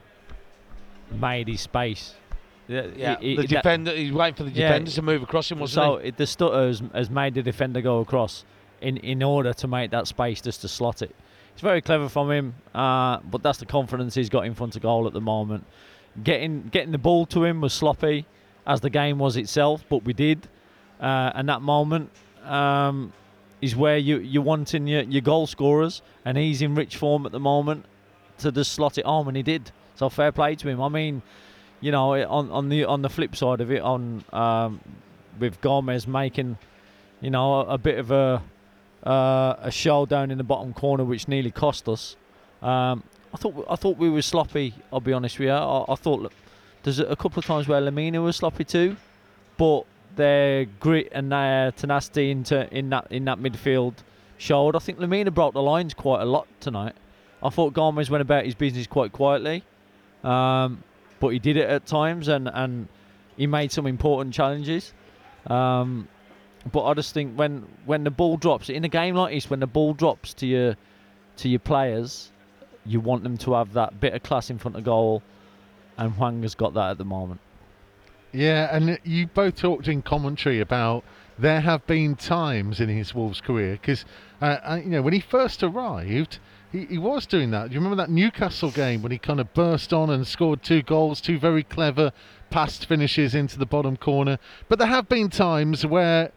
made 1.12 1.48
his 1.48 1.62
space. 1.62 2.15
Yeah, 2.67 2.88
yeah. 2.95 3.17
It, 3.22 3.38
the 3.38 3.48
defender. 3.48 3.91
He's 3.91 4.12
waiting 4.12 4.36
for 4.36 4.43
the 4.43 4.51
yeah, 4.51 4.69
defenders 4.69 4.95
to 4.95 5.01
move 5.01 5.22
across 5.22 5.51
him, 5.51 5.60
wasn't 5.60 5.86
so 5.86 5.98
he? 5.98 6.10
So 6.10 6.15
the 6.17 6.27
stutter 6.27 6.67
has, 6.67 6.81
has, 6.93 7.10
made 7.10 7.36
the 7.36 7.43
defender 7.43 7.81
go 7.81 8.00
across 8.00 8.45
in 8.81 8.98
in 8.98 9.22
order 9.22 9.53
to 9.53 9.67
make 9.67 9.91
that 9.91 10.07
space 10.07 10.41
just 10.41 10.62
to 10.62 10.67
slot 10.67 11.01
it. 11.01 11.15
It's 11.53 11.62
very 11.62 11.81
clever 11.81 12.10
from 12.10 12.31
him, 12.31 12.55
uh, 12.74 13.19
but 13.19 13.41
that's 13.41 13.60
the 13.60 13.65
confidence 13.65 14.15
he's 14.15 14.29
got 14.29 14.45
in 14.45 14.55
front 14.55 14.75
of 14.75 14.81
goal 14.81 15.07
at 15.07 15.13
the 15.13 15.22
moment. 15.22 15.65
Getting 16.24 16.63
getting 16.63 16.91
the 16.91 16.98
ball 16.98 17.25
to 17.27 17.43
him 17.43 17.62
was 17.62 17.74
sloppy, 17.74 18.25
as 18.65 18.81
the 18.81 18.89
game 18.89 19.19
was 19.19 19.38
itself, 19.38 19.86
but 19.89 20.03
we 20.03 20.13
did. 20.13 20.48
Uh, 21.00 21.31
and 21.36 21.48
that 21.50 21.62
moment, 21.62 22.10
um, 22.43 23.13
is 23.62 23.76
where 23.76 23.98
you, 23.98 24.20
you're 24.20 24.44
wanting 24.44 24.88
your, 24.88 25.02
your 25.04 25.22
goal 25.22 25.48
scorers, 25.48 26.02
and 26.24 26.38
he's 26.38 26.62
in 26.62 26.76
rich 26.76 26.98
form 26.98 27.26
at 27.26 27.32
the 27.32 27.40
moment 27.40 27.86
to 28.40 28.52
just 28.52 28.74
slot 28.74 28.98
it 28.98 29.06
on, 29.06 29.28
and 29.28 29.38
he 29.38 29.44
did. 29.44 29.72
So 29.96 30.10
fair 30.10 30.32
play 30.32 30.56
to 30.56 30.68
him. 30.68 30.82
I 30.82 30.90
mean, 30.90 31.22
you 31.82 31.92
know, 31.92 32.14
on 32.14 32.52
on 32.52 32.70
the 32.70 32.86
on 32.86 33.02
the 33.02 33.10
flip 33.10 33.36
side 33.36 33.62
of 33.62 33.72
it, 33.72 33.82
on 33.82 34.24
um, 34.34 34.82
with 35.40 35.62
Gomes 35.62 36.08
making, 36.08 36.58
you 37.22 37.30
know, 37.30 37.62
a, 37.62 37.74
a 37.74 37.78
bit 37.78 37.98
of 37.98 38.12
a 38.12 38.42
uh, 39.06 39.56
a 39.62 39.72
show 39.72 40.06
down 40.06 40.32
in 40.32 40.38
the 40.38 40.44
bottom 40.44 40.74
corner, 40.74 41.04
which 41.04 41.28
nearly 41.28 41.52
cost 41.52 41.88
us. 41.88 42.16
Um, 42.62 43.04
I 43.34 43.38
thought 43.38 43.66
I 43.70 43.76
thought 43.76 43.98
we 43.98 44.10
were 44.10 44.22
sloppy. 44.22 44.74
I'll 44.92 45.00
be 45.00 45.14
honest 45.14 45.40
with 45.40 45.48
you. 45.48 45.54
I, 45.54 45.86
I 45.88 45.96
thought 45.96 46.22
look, 46.22 46.34
there's 46.84 47.00
a 47.00 47.16
couple 47.16 47.40
of 47.40 47.46
times 47.46 47.68
where 47.68 47.82
Lemina 47.82 48.24
was 48.24 48.38
sloppy 48.38 48.64
too, 48.64 48.98
but 49.58 49.86
their 50.15 50.65
grit 50.65 51.10
and 51.12 51.31
their 51.31 51.72
tenacity 51.72 52.31
into 52.31 52.72
in 52.75 52.89
that 52.89 53.07
in 53.12 53.25
that 53.25 53.39
midfield 53.39 53.93
showed. 54.38 54.75
I 54.75 54.79
think 54.79 55.00
Lemina 55.00 55.34
broke 55.34 55.53
the 55.53 55.62
lines 55.62 55.93
quite 55.93 56.22
a 56.22 56.25
lot 56.25 56.48
tonight. 56.60 56.95
I 57.43 57.50
thought 57.50 57.74
Gomes 57.74 58.10
went 58.10 58.22
about 58.22 58.45
his 58.45 58.55
business 58.55 58.88
quite 58.88 59.12
quietly, 59.12 59.63
um, 60.24 60.84
but 61.19 61.29
he 61.29 61.39
did 61.39 61.57
it 61.57 61.69
at 61.69 61.86
times 61.86 62.27
and 62.27 62.50
and 62.51 62.88
he 63.38 63.48
made 63.48 63.72
some 63.72 63.86
important 63.88 64.34
challenges. 64.34 64.93
Um, 65.48 66.07
but 66.72 66.86
I 66.86 66.93
just 66.93 67.13
think 67.13 67.36
when 67.38 67.67
when 67.86 68.03
the 68.03 68.12
ball 68.12 68.38
drops 68.38 68.69
in 68.69 68.84
a 68.84 68.89
game 68.89 69.15
like 69.15 69.34
this, 69.34 69.50
when 69.50 69.60
the 69.60 69.67
ball 69.67 69.93
drops 69.93 70.34
to 70.36 70.48
your 70.48 70.75
to 71.38 71.50
your 71.50 71.60
players, 71.60 72.31
you 72.86 73.00
want 73.00 73.24
them 73.24 73.38
to 73.39 73.53
have 73.53 73.74
that 73.74 74.00
bit 74.00 74.13
of 74.13 74.24
class 74.24 74.50
in 74.50 74.57
front 74.57 74.75
of 74.77 74.84
goal, 74.84 75.22
and 75.98 76.13
Hwang 76.13 76.41
has 76.41 76.55
got 76.55 76.74
that 76.74 76.91
at 76.91 76.98
the 76.98 77.05
moment. 77.05 77.41
Yeah, 78.36 78.75
and 78.75 79.00
you 79.06 79.27
both 79.27 79.56
talked 79.56 79.88
in 79.88 80.01
commentary 80.01 80.60
about 80.60 81.06
there 81.39 81.62
have 81.62 81.88
been 81.88 82.15
times 82.15 82.82
in 82.82 82.89
his 82.89 83.15
Wolves 83.15 83.39
career 83.39 83.74
because 83.74 84.04
uh, 84.42 84.58
uh, 84.63 84.82
you 84.84 84.89
know 84.89 85.01
when 85.01 85.13
he 85.13 85.22
first 85.22 85.63
arrived. 85.63 86.39
He, 86.72 86.86
he 86.86 86.98
was 86.98 87.25
doing 87.25 87.51
that. 87.51 87.70
Do 87.70 87.74
you 87.74 87.80
remember 87.80 87.96
that 87.96 88.10
Newcastle 88.10 88.72
game 88.72 89.01
when 89.01 89.12
he 89.13 89.18
kind 89.18 89.39
of 89.39 89.54
burst 89.54 89.94
on 89.94 90.10
and 90.10 90.27
scored 90.27 90.62
two 90.62 90.82
goals, 90.82 91.22
two 91.22 91.39
very 91.39 91.63
clever 91.63 92.12
past 92.50 92.86
finishes 92.88 93.34
into 93.34 93.58
the 93.58 93.65
bottom 93.65 93.96
corner? 93.96 94.39
But 94.68 94.80
there 94.80 94.88
have 94.89 95.08
been 95.08 95.30
times 95.30 95.86
where 95.86 96.34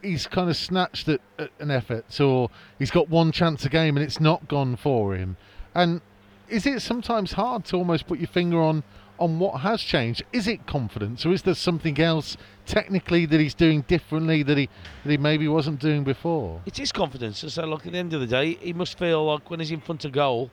he's 0.00 0.28
kind 0.28 0.48
of 0.48 0.56
snatched 0.56 1.08
at, 1.08 1.20
at 1.40 1.50
an 1.58 1.72
effort 1.72 2.20
or 2.20 2.50
he's 2.78 2.92
got 2.92 3.08
one 3.08 3.32
chance 3.32 3.64
a 3.64 3.68
game 3.68 3.96
and 3.96 4.04
it's 4.04 4.20
not 4.20 4.46
gone 4.46 4.76
for 4.76 5.16
him. 5.16 5.36
And 5.74 6.02
is 6.48 6.66
it 6.66 6.82
sometimes 6.82 7.32
hard 7.32 7.64
to 7.66 7.76
almost 7.76 8.06
put 8.06 8.20
your 8.20 8.28
finger 8.28 8.60
on 8.60 8.84
on 9.20 9.38
what 9.38 9.60
has 9.60 9.80
changed? 9.82 10.22
Is 10.32 10.48
it 10.48 10.66
confidence 10.66 11.24
or 11.26 11.32
is 11.32 11.42
there 11.42 11.54
something 11.54 12.00
else 12.00 12.36
technically 12.66 13.26
that 13.26 13.38
he's 13.38 13.54
doing 13.54 13.82
differently 13.82 14.42
that 14.42 14.56
he 14.56 14.68
that 15.04 15.10
he 15.10 15.18
maybe 15.18 15.46
wasn't 15.46 15.78
doing 15.78 16.02
before? 16.02 16.60
It's 16.66 16.78
his 16.78 16.90
confidence. 16.90 17.44
So 17.46 17.66
look, 17.66 17.86
at 17.86 17.92
the 17.92 17.98
end 17.98 18.14
of 18.14 18.20
the 18.20 18.26
day, 18.26 18.54
he 18.54 18.72
must 18.72 18.98
feel 18.98 19.24
like 19.26 19.50
when 19.50 19.60
he's 19.60 19.70
in 19.70 19.80
front 19.80 20.04
of 20.04 20.12
goal 20.12 20.50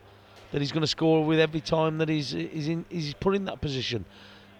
that 0.51 0.61
he's 0.61 0.71
going 0.71 0.81
to 0.81 0.87
score 0.87 1.25
with 1.25 1.39
every 1.39 1.61
time 1.61 1.97
that 1.97 2.09
he's 2.09 2.31
he's 2.31 2.67
in 2.67 2.85
he's 2.89 3.13
put 3.13 3.35
in 3.35 3.45
that 3.45 3.61
position. 3.61 4.05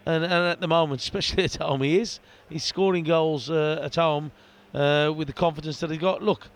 And, 0.06 0.24
and 0.24 0.34
at 0.34 0.62
the 0.62 0.68
moment, 0.68 1.02
especially 1.08 1.44
at 1.44 1.56
home, 1.58 1.82
he 1.82 2.00
is. 2.00 2.20
He's 2.50 2.64
scoring 2.64 3.04
goals 3.04 3.50
uh, 3.50 3.82
at 3.84 3.96
home 3.96 4.32
uh, 4.74 5.14
with 5.16 5.28
the 5.28 5.34
confidence 5.34 5.82
that 5.82 5.92
he 5.92 5.98
got. 5.98 6.24
Look, 6.24 6.48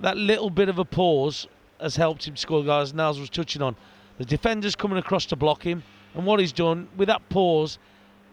that 0.00 0.16
little 0.16 0.50
bit 0.50 0.68
of 0.68 0.78
a 0.78 0.84
pause 0.84 1.48
has 1.80 1.96
helped 1.96 2.26
him 2.26 2.36
score 2.36 2.62
goals. 2.62 2.94
Niles 2.94 3.18
was 3.18 3.30
touching 3.30 3.62
on 3.62 3.74
the 4.18 4.24
defenders 4.24 4.76
coming 4.76 4.98
across 4.98 5.26
to 5.26 5.36
block 5.36 5.64
him, 5.64 5.82
and 6.14 6.26
what 6.26 6.40
he's 6.40 6.52
done 6.52 6.88
with 6.96 7.08
that 7.08 7.28
pause, 7.28 7.78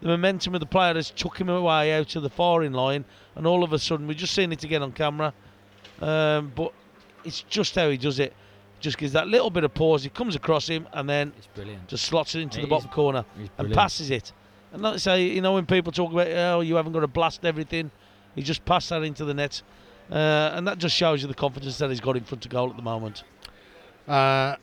the 0.02 0.08
momentum 0.08 0.54
of 0.54 0.60
the 0.60 0.66
player 0.66 0.94
has 0.96 1.12
took 1.12 1.38
him 1.40 1.50
away 1.50 1.94
out 1.94 2.16
of 2.16 2.24
the 2.24 2.30
firing 2.30 2.74
line, 2.74 3.06
and 3.36 3.46
all 3.46 3.64
of 3.64 3.74
a 3.74 3.80
sudden 3.80 4.08
we're 4.08 4.14
just 4.14 4.34
seeing 4.34 4.52
it 4.52 4.64
again 4.64 4.82
on 4.82 4.92
camera. 4.92 5.34
Um, 6.02 6.52
but 6.56 6.74
it's 7.24 7.42
just 7.44 7.76
how 7.76 7.90
he 7.90 7.98
does 7.98 8.20
it. 8.20 8.34
Just 8.80 8.98
gives 8.98 9.14
that 9.14 9.28
little 9.28 9.52
bit 9.52 9.64
of 9.64 9.74
pause. 9.76 10.04
He 10.04 10.10
comes 10.10 10.36
across 10.36 10.68
him 10.68 10.88
and 10.94 11.08
then 11.08 11.34
just 11.88 12.06
slots 12.06 12.34
it 12.34 12.40
into 12.42 12.58
He 12.58 12.64
the 12.64 12.70
bottom 12.70 12.90
is- 12.90 12.96
corner 12.96 13.26
and 13.60 13.68
passes 13.76 14.10
it. 14.10 14.32
And 14.74 14.82
like 14.82 14.96
I 14.96 14.98
say, 14.98 15.24
you 15.26 15.42
know, 15.42 15.54
when 15.54 15.66
people 15.66 15.92
talk 15.92 16.12
about, 16.12 16.28
oh, 16.30 16.62
you 16.62 16.76
haven't 16.76 16.94
got 16.94 17.02
to 17.02 17.08
blast 17.08 17.46
everything, 17.46 17.92
he 18.36 18.42
just 18.42 18.64
passed 18.66 18.90
that 18.90 19.04
into 19.04 19.26
the 19.26 19.34
net. 19.34 19.62
Uh, 20.10 20.16
and 20.54 20.68
that 20.68 20.78
just 20.78 20.96
shows 20.96 21.22
you 21.22 21.28
the 21.28 21.34
confidence 21.34 21.78
that 21.78 21.90
he's 21.90 22.00
got 22.02 22.18
in 22.18 22.24
front 22.24 22.44
of 22.46 22.52
goal 22.52 22.70
at 22.70 22.76
the 22.78 22.82
moment. 22.82 23.24
Uh, 24.08 24.56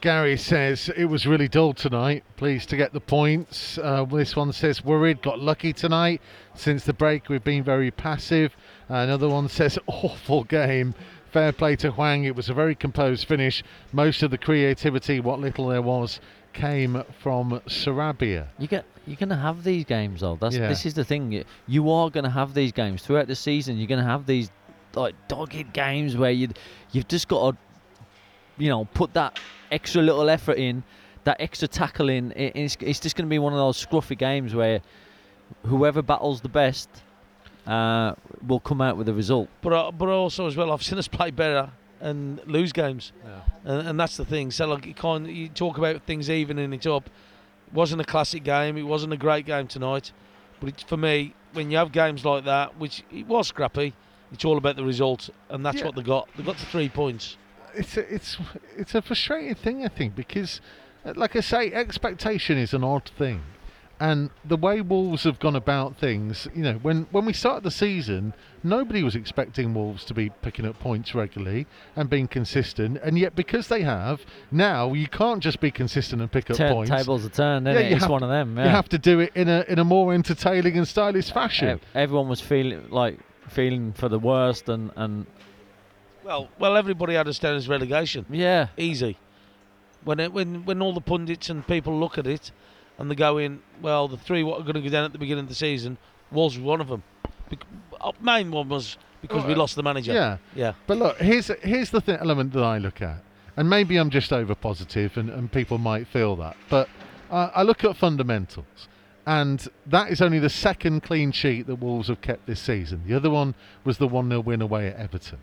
Gary 0.00 0.36
says 0.36 0.90
it 0.96 1.06
was 1.06 1.26
really 1.26 1.48
dull 1.48 1.72
tonight. 1.72 2.24
Pleased 2.36 2.68
to 2.70 2.76
get 2.76 2.92
the 2.92 3.00
points. 3.00 3.78
Uh, 3.78 4.04
this 4.04 4.36
one 4.36 4.52
says 4.52 4.84
worried, 4.84 5.22
got 5.22 5.38
lucky 5.40 5.72
tonight. 5.72 6.20
Since 6.54 6.84
the 6.84 6.92
break, 6.92 7.28
we've 7.28 7.44
been 7.44 7.64
very 7.64 7.90
passive. 7.90 8.54
Uh, 8.90 8.94
another 8.94 9.28
one 9.28 9.48
says 9.48 9.78
awful 9.86 10.44
game. 10.44 10.94
Fair 11.32 11.52
play 11.52 11.74
to 11.76 11.90
Hwang. 11.90 12.24
It 12.24 12.36
was 12.36 12.48
a 12.48 12.54
very 12.54 12.74
composed 12.74 13.26
finish. 13.26 13.62
Most 13.92 14.22
of 14.22 14.30
the 14.30 14.38
creativity, 14.38 15.20
what 15.20 15.40
little 15.40 15.68
there 15.68 15.82
was, 15.82 16.20
came 16.52 17.02
from 17.20 17.60
Sarabia. 17.66 18.46
You 18.58 18.68
get 18.68 18.84
you're 19.06 19.16
gonna 19.16 19.36
have 19.36 19.64
these 19.64 19.84
games 19.84 20.20
though. 20.20 20.36
That's 20.40 20.56
Yeah. 20.56 20.68
this 20.68 20.86
is 20.86 20.94
the 20.94 21.04
thing. 21.04 21.32
You- 21.32 21.44
You 21.66 21.90
are 21.90 22.10
gonna 22.10 22.30
have 22.30 22.54
these 22.54 22.72
games 22.72 23.02
throughout 23.02 23.26
the 23.26 23.34
season. 23.34 23.76
You're 23.78 23.88
gonna 23.88 24.04
have 24.04 24.26
these 24.26 24.50
like 24.94 25.14
dogged 25.28 25.72
games 25.72 26.16
where 26.16 26.30
you 26.30 26.48
you've 26.92 27.08
just 27.08 27.26
got 27.26 27.50
to 27.52 27.58
you 28.58 28.68
know 28.68 28.84
put 28.94 29.14
that 29.14 29.38
extra 29.70 30.02
little 30.02 30.28
effort 30.30 30.58
in, 30.58 30.82
that 31.24 31.40
extra 31.40 31.68
tackle 31.68 32.08
in. 32.08 32.32
It- 32.32 32.52
It's, 32.56 32.76
it's 32.80 33.00
just 33.00 33.16
gonna 33.16 33.28
be 33.28 33.38
one 33.38 33.52
of 33.52 33.58
those 33.58 33.84
scruffy 33.84 34.16
games 34.16 34.54
where 34.54 34.80
whoever 35.66 36.02
battles 36.02 36.40
the 36.40 36.48
best 36.48 36.88
uh, 37.66 38.14
will 38.46 38.60
come 38.60 38.80
out 38.80 38.96
with 38.96 39.08
a 39.08 39.14
result. 39.14 39.48
But 39.62 39.72
uh, 39.72 39.90
but 39.92 40.08
also 40.08 40.46
as 40.46 40.56
well, 40.56 40.72
I've 40.72 40.82
seen 40.82 40.98
us 40.98 41.08
play 41.08 41.30
better 41.30 41.70
and 42.00 42.40
lose 42.46 42.72
games, 42.72 43.12
and, 43.64 43.88
and 43.88 44.00
that's 44.00 44.16
the 44.16 44.24
thing. 44.24 44.50
So 44.50 44.66
like 44.66 44.84
you 44.86 44.94
kind 44.94 45.26
you 45.26 45.48
talk 45.48 45.78
about 45.78 46.02
things 46.02 46.28
evening 46.30 46.72
it 46.72 46.86
up. 46.86 47.06
It 47.68 47.72
wasn't 47.72 48.02
a 48.02 48.04
classic 48.04 48.44
game. 48.44 48.76
It 48.76 48.82
wasn't 48.82 49.12
a 49.12 49.16
great 49.16 49.46
game 49.46 49.66
tonight, 49.66 50.12
but 50.60 50.68
it's, 50.68 50.82
for 50.82 50.96
me, 50.98 51.34
when 51.54 51.70
you 51.70 51.78
have 51.78 51.90
games 51.92 52.24
like 52.24 52.44
that, 52.44 52.78
which 52.78 53.02
it 53.10 53.26
was 53.26 53.48
scrappy, 53.48 53.94
it's 54.32 54.44
all 54.44 54.58
about 54.58 54.76
the 54.76 54.84
result, 54.84 55.30
and 55.48 55.64
that's 55.64 55.78
Yeah. 55.78 55.86
what 55.86 55.94
they 55.96 56.02
got. 56.02 56.28
They 56.36 56.42
got 56.42 56.56
the 56.58 56.66
three 56.66 56.88
points. 56.88 57.36
It's 57.76 57.96
a, 57.96 58.14
it's 58.14 58.36
it's 58.76 58.94
a 58.94 59.02
frustrating 59.02 59.54
thing, 59.54 59.84
I 59.84 59.88
think, 59.88 60.14
because, 60.14 60.60
uh, 61.04 61.12
like 61.16 61.36
I 61.36 61.40
say, 61.40 61.72
expectation 61.72 62.58
is 62.58 62.72
an 62.74 62.84
odd 62.84 63.08
thing, 63.18 63.42
and 64.00 64.30
the 64.44 64.56
way 64.56 64.80
Wolves 64.80 65.24
have 65.24 65.38
gone 65.38 65.56
about 65.56 65.96
things, 65.96 66.48
you 66.54 66.62
know, 66.62 66.74
when 66.82 67.06
when 67.10 67.24
we 67.24 67.32
started 67.32 67.62
the 67.64 67.70
season, 67.70 68.34
nobody 68.62 69.02
was 69.02 69.14
expecting 69.14 69.74
Wolves 69.74 70.04
to 70.06 70.14
be 70.14 70.30
picking 70.42 70.66
up 70.66 70.78
points 70.80 71.14
regularly 71.14 71.66
and 71.96 72.10
being 72.10 72.28
consistent, 72.28 72.98
and 73.02 73.18
yet 73.18 73.34
because 73.36 73.68
they 73.68 73.82
have 73.82 74.22
now, 74.50 74.92
you 74.92 75.06
can't 75.08 75.42
just 75.42 75.60
be 75.60 75.70
consistent 75.70 76.20
and 76.22 76.30
pick 76.32 76.50
up 76.50 76.56
Turn, 76.56 76.72
points. 76.72 76.90
tables 76.90 77.24
are 77.24 77.28
turned, 77.30 77.66
Yeah, 77.66 77.74
it? 77.74 77.88
you 77.90 77.96
It's 77.96 78.02
have- 78.04 78.10
one 78.10 78.22
of 78.22 78.28
them. 78.30 78.56
You 78.58 78.64
have 78.64 78.88
to 78.90 78.98
do 78.98 79.20
it 79.20 79.32
in 79.34 79.48
a 79.48 79.64
in 79.68 79.78
a 79.78 79.84
more 79.84 80.12
entertaining 80.14 80.76
and 80.76 80.86
stylish 80.88 81.30
fashion. 81.30 81.80
Everyone 81.94 82.28
was 82.28 82.40
feeling 82.40 82.88
like 82.90 83.18
feeling 83.48 83.92
for 83.92 84.08
the 84.08 84.18
worst, 84.18 84.68
and 84.68 84.90
and 84.96 85.26
Well, 86.24 86.48
well, 86.58 86.76
everybody 86.76 87.14
had 87.14 87.28
us 87.28 87.38
down 87.38 87.56
as 87.56 87.68
relegation. 87.68 88.24
yeah, 88.30 88.68
easy. 88.76 89.18
When 90.04 90.20
it, 90.20 90.32
when 90.32 90.64
when 90.64 90.82
all 90.82 90.92
the 90.92 91.00
pundits 91.00 91.48
and 91.50 91.66
people 91.66 91.98
look 91.98 92.18
at 92.18 92.26
it, 92.26 92.50
and 92.98 93.10
they 93.10 93.14
go 93.14 93.38
in, 93.38 93.60
well, 93.80 94.08
the 94.08 94.16
three 94.16 94.42
what 94.42 94.60
are 94.60 94.62
going 94.62 94.74
to 94.74 94.80
go 94.82 94.88
down 94.90 95.04
at 95.04 95.12
the 95.12 95.18
beginning 95.18 95.44
of 95.44 95.48
the 95.48 95.54
season, 95.54 95.96
was 96.30 96.58
one 96.58 96.80
of 96.80 96.88
them. 96.88 97.02
Bec- 97.50 97.64
uh, 98.00 98.12
main 98.20 98.50
one 98.50 98.68
was 98.68 98.96
because 99.22 99.42
we 99.44 99.50
Well, 99.50 99.58
lost 99.58 99.76
the 99.76 99.82
manager. 99.82 100.12
Yeah. 100.12 100.36
yeah. 100.54 100.72
But 100.86 100.98
look, 100.98 101.18
here's 101.18 101.48
here's 101.62 101.90
the 101.90 102.00
th- 102.00 102.18
element 102.20 102.52
that 102.52 102.62
I 102.62 102.78
look 102.78 103.00
at, 103.00 103.22
and 103.56 103.68
maybe 103.70 103.96
I'm 103.96 104.10
just 104.10 104.32
over 104.32 104.54
positive, 104.54 105.16
and, 105.16 105.30
and 105.30 105.50
people 105.50 105.78
might 105.78 106.06
feel 106.06 106.36
that, 106.36 106.56
but 106.68 106.88
I 107.30 107.50
I 107.56 107.62
look 107.62 107.82
at 107.84 107.96
fundamentals, 107.96 108.88
and 109.26 109.66
that 109.86 110.10
is 110.10 110.20
only 110.20 110.38
the 110.38 110.50
second 110.50 111.02
clean 111.02 111.32
sheet 111.32 111.66
that 111.66 111.76
Wolves 111.76 112.08
have 112.08 112.20
kept 112.20 112.46
this 112.46 112.60
season. 112.60 113.04
The 113.06 113.14
other 113.14 113.30
one 113.30 113.54
was 113.84 113.96
the 113.98 114.08
one 114.08 114.28
0 114.28 114.40
win 114.40 114.60
away 114.60 114.88
at 114.88 114.96
Everton. 114.96 115.38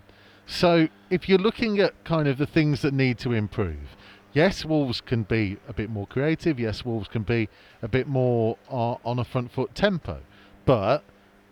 So 0.51 0.89
if 1.09 1.29
you're 1.29 1.39
looking 1.39 1.79
at 1.79 2.03
kind 2.03 2.27
of 2.27 2.37
the 2.37 2.45
things 2.45 2.81
that 2.81 2.93
need 2.93 3.17
to 3.19 3.31
improve, 3.31 3.95
yes, 4.33 4.65
Wolves 4.65 4.99
can 4.99 5.23
be 5.23 5.57
a 5.67 5.73
bit 5.73 5.89
more 5.89 6.05
creative. 6.05 6.59
Yes, 6.59 6.83
Wolves 6.83 7.07
can 7.07 7.23
be 7.23 7.47
a 7.81 7.87
bit 7.87 8.05
more 8.05 8.57
uh, 8.69 8.95
on 9.05 9.17
a 9.17 9.23
front 9.23 9.51
foot 9.51 9.73
tempo, 9.73 10.19
but 10.65 11.03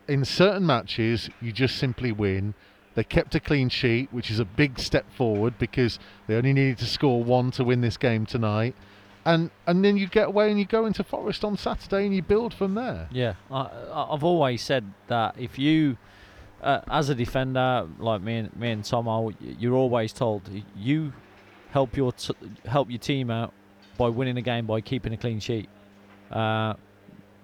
in 0.09 0.25
certain 0.25 0.65
matches, 0.65 1.29
you 1.41 1.53
just 1.53 1.77
simply 1.77 2.11
win. 2.11 2.55
They 2.95 3.05
kept 3.05 3.33
a 3.35 3.39
clean 3.39 3.69
sheet, 3.69 4.11
which 4.11 4.29
is 4.29 4.39
a 4.39 4.45
big 4.45 4.77
step 4.79 5.05
forward 5.15 5.57
because 5.57 5.97
they 6.27 6.35
only 6.35 6.51
needed 6.51 6.79
to 6.79 6.85
score 6.85 7.23
one 7.23 7.51
to 7.51 7.63
win 7.63 7.79
this 7.79 7.95
game 7.95 8.25
tonight. 8.25 8.75
And 9.23 9.49
and 9.65 9.85
then 9.85 9.95
you 9.95 10.07
get 10.07 10.27
away 10.27 10.49
and 10.49 10.59
you 10.59 10.65
go 10.65 10.85
into 10.85 11.03
Forest 11.05 11.45
on 11.45 11.55
Saturday 11.55 12.05
and 12.05 12.13
you 12.13 12.21
build 12.21 12.53
from 12.53 12.75
there. 12.75 13.07
yeah. 13.11 13.35
I, 13.49 13.69
I've 13.93 14.23
always 14.25 14.61
said 14.61 14.91
that 15.07 15.35
if 15.37 15.57
you, 15.57 15.97
uh, 16.61 16.81
as 16.89 17.09
a 17.09 17.15
defender, 17.15 17.87
like 17.99 18.21
me 18.21 18.37
and 18.37 18.55
me 18.55 18.71
and 18.71 18.83
Tomo, 18.83 19.21
y- 19.21 19.33
you're 19.39 19.75
always 19.75 20.13
told 20.13 20.49
you 20.75 21.13
help 21.71 21.95
your 21.95 22.11
t- 22.11 22.35
help 22.65 22.89
your 22.89 22.99
team 22.99 23.29
out 23.29 23.53
by 23.97 24.09
winning 24.09 24.37
a 24.37 24.41
game 24.41 24.65
by 24.65 24.81
keeping 24.81 25.13
a 25.13 25.17
clean 25.17 25.39
sheet. 25.39 25.69
Uh, 26.31 26.73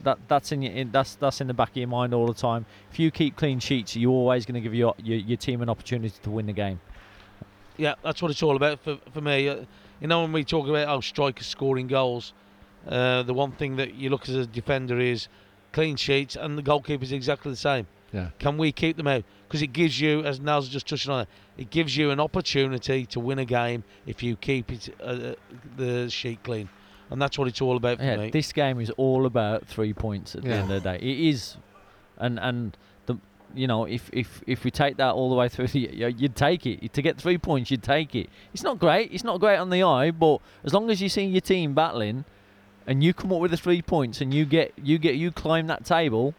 that 0.02 0.20
that's 0.28 0.52
in 0.52 0.62
your 0.62 0.74
in, 0.74 0.92
that's 0.92 1.16
that's 1.16 1.42
in 1.42 1.48
the 1.48 1.54
back 1.54 1.72
of 1.72 1.78
your 1.78 1.88
mind 1.88 2.14
all 2.14 2.28
the 2.28 2.34
time. 2.34 2.66
If 2.92 3.00
you 3.00 3.12
keep 3.12 3.36
clean 3.36 3.60
sheets, 3.60 3.96
you're 3.96 4.12
always 4.12 4.46
going 4.46 4.56
to 4.56 4.62
give 4.62 4.74
your, 4.74 4.96
your 5.04 5.18
your 5.18 5.38
team 5.38 5.62
an 5.62 5.70
opportunity 5.70 6.16
to 6.24 6.30
win 6.30 6.46
the 6.46 6.54
game. 6.54 6.80
Yeah, 7.78 7.96
that's 8.04 8.22
what 8.22 8.32
it's 8.32 8.42
all 8.42 8.56
about 8.56 8.80
for, 8.80 8.98
for 9.14 9.22
me. 9.22 9.50
Uh, 9.50 9.66
you 10.00 10.08
know, 10.08 10.22
when 10.22 10.32
we 10.32 10.44
talk 10.44 10.68
about 10.68 10.88
how 10.88 11.02
strikers 11.02 11.48
scoring 11.48 11.88
goals, 11.88 12.34
uh, 12.88 13.24
the 13.24 13.34
one 13.34 13.52
thing 13.52 13.78
that 13.78 13.96
you 13.96 14.10
look 14.10 14.30
as 14.30 14.36
a 14.36 14.46
defender 14.46 15.00
is 15.00 15.28
clean 15.72 15.96
sheets, 15.96 16.36
and 16.36 16.58
the 16.58 16.62
goalkeeper's 16.62 17.12
exactly 17.12 17.52
the 17.52 17.58
same. 17.58 17.88
Yeah. 18.16 18.30
Can 18.40 18.58
we 18.58 18.72
keep 18.72 18.96
them 18.98 19.08
out? 19.08 19.24
Because 19.48 19.62
it 19.62 19.74
gives 19.74 20.00
you, 20.00 20.24
as 20.24 20.40
Nels 20.40 20.70
just 20.70 20.88
touched 20.88 21.10
on 21.10 21.22
it, 21.22 21.28
it 21.58 21.70
gives 21.70 21.96
you 21.98 22.12
an 22.12 22.20
opportunity 22.20 23.06
to 23.08 23.20
win 23.20 23.40
a 23.40 23.46
game 23.46 23.84
if 24.08 24.24
you 24.24 24.36
keep 24.38 24.72
it 24.72 24.90
uh, 25.02 25.04
uh, 25.04 25.36
the 25.76 26.10
sheet 26.10 26.42
clean, 26.44 26.70
and 27.10 27.22
that's 27.22 27.38
what 27.38 27.48
it's 27.48 27.62
all 27.62 27.76
about 27.78 27.98
for 27.98 28.04
Yeah, 28.06 28.16
me. 28.18 28.30
this 28.32 28.54
game 28.54 28.80
is 28.80 28.90
all 28.92 29.26
about 29.26 29.68
three 29.68 29.94
points 29.94 30.34
at 30.36 30.44
the 30.44 30.50
end 30.52 30.72
of 30.72 30.82
the 30.84 30.92
day. 30.92 30.96
It 30.98 31.30
is, 31.30 31.58
and 32.18 32.40
and 32.40 32.78
the 33.06 33.18
you 33.54 33.68
know 33.68 33.86
if 33.86 34.10
if 34.14 34.42
if 34.48 34.64
we 34.64 34.72
take 34.72 34.96
that 34.98 35.12
all 35.14 35.30
the 35.30 35.36
way 35.36 35.50
through, 35.50 35.68
you'd 35.74 36.36
take 36.36 36.66
it 36.66 36.94
to 36.94 37.02
get 37.02 37.18
three 37.18 37.38
points. 37.38 37.70
You'd 37.70 37.84
take 37.84 38.16
it. 38.16 38.30
It's 38.54 38.64
not 38.64 38.80
great. 38.80 39.12
It's 39.12 39.24
not 39.26 39.40
great 39.42 39.58
on 39.58 39.70
the 39.70 39.84
eye, 39.84 40.12
but 40.12 40.40
as 40.64 40.74
long 40.74 40.90
as 40.90 41.02
you 41.02 41.10
see 41.10 41.26
your 41.26 41.42
team 41.42 41.74
battling, 41.74 42.24
and 42.88 43.04
you 43.04 43.14
come 43.14 43.32
up 43.34 43.40
with 43.40 43.52
the 43.52 43.58
three 43.58 43.82
points, 43.82 44.22
and 44.22 44.34
you 44.34 44.46
get 44.46 44.72
you 44.82 44.98
get 44.98 45.16
you 45.16 45.32
climb 45.32 45.68
that 45.68 45.86
table, 45.86 46.34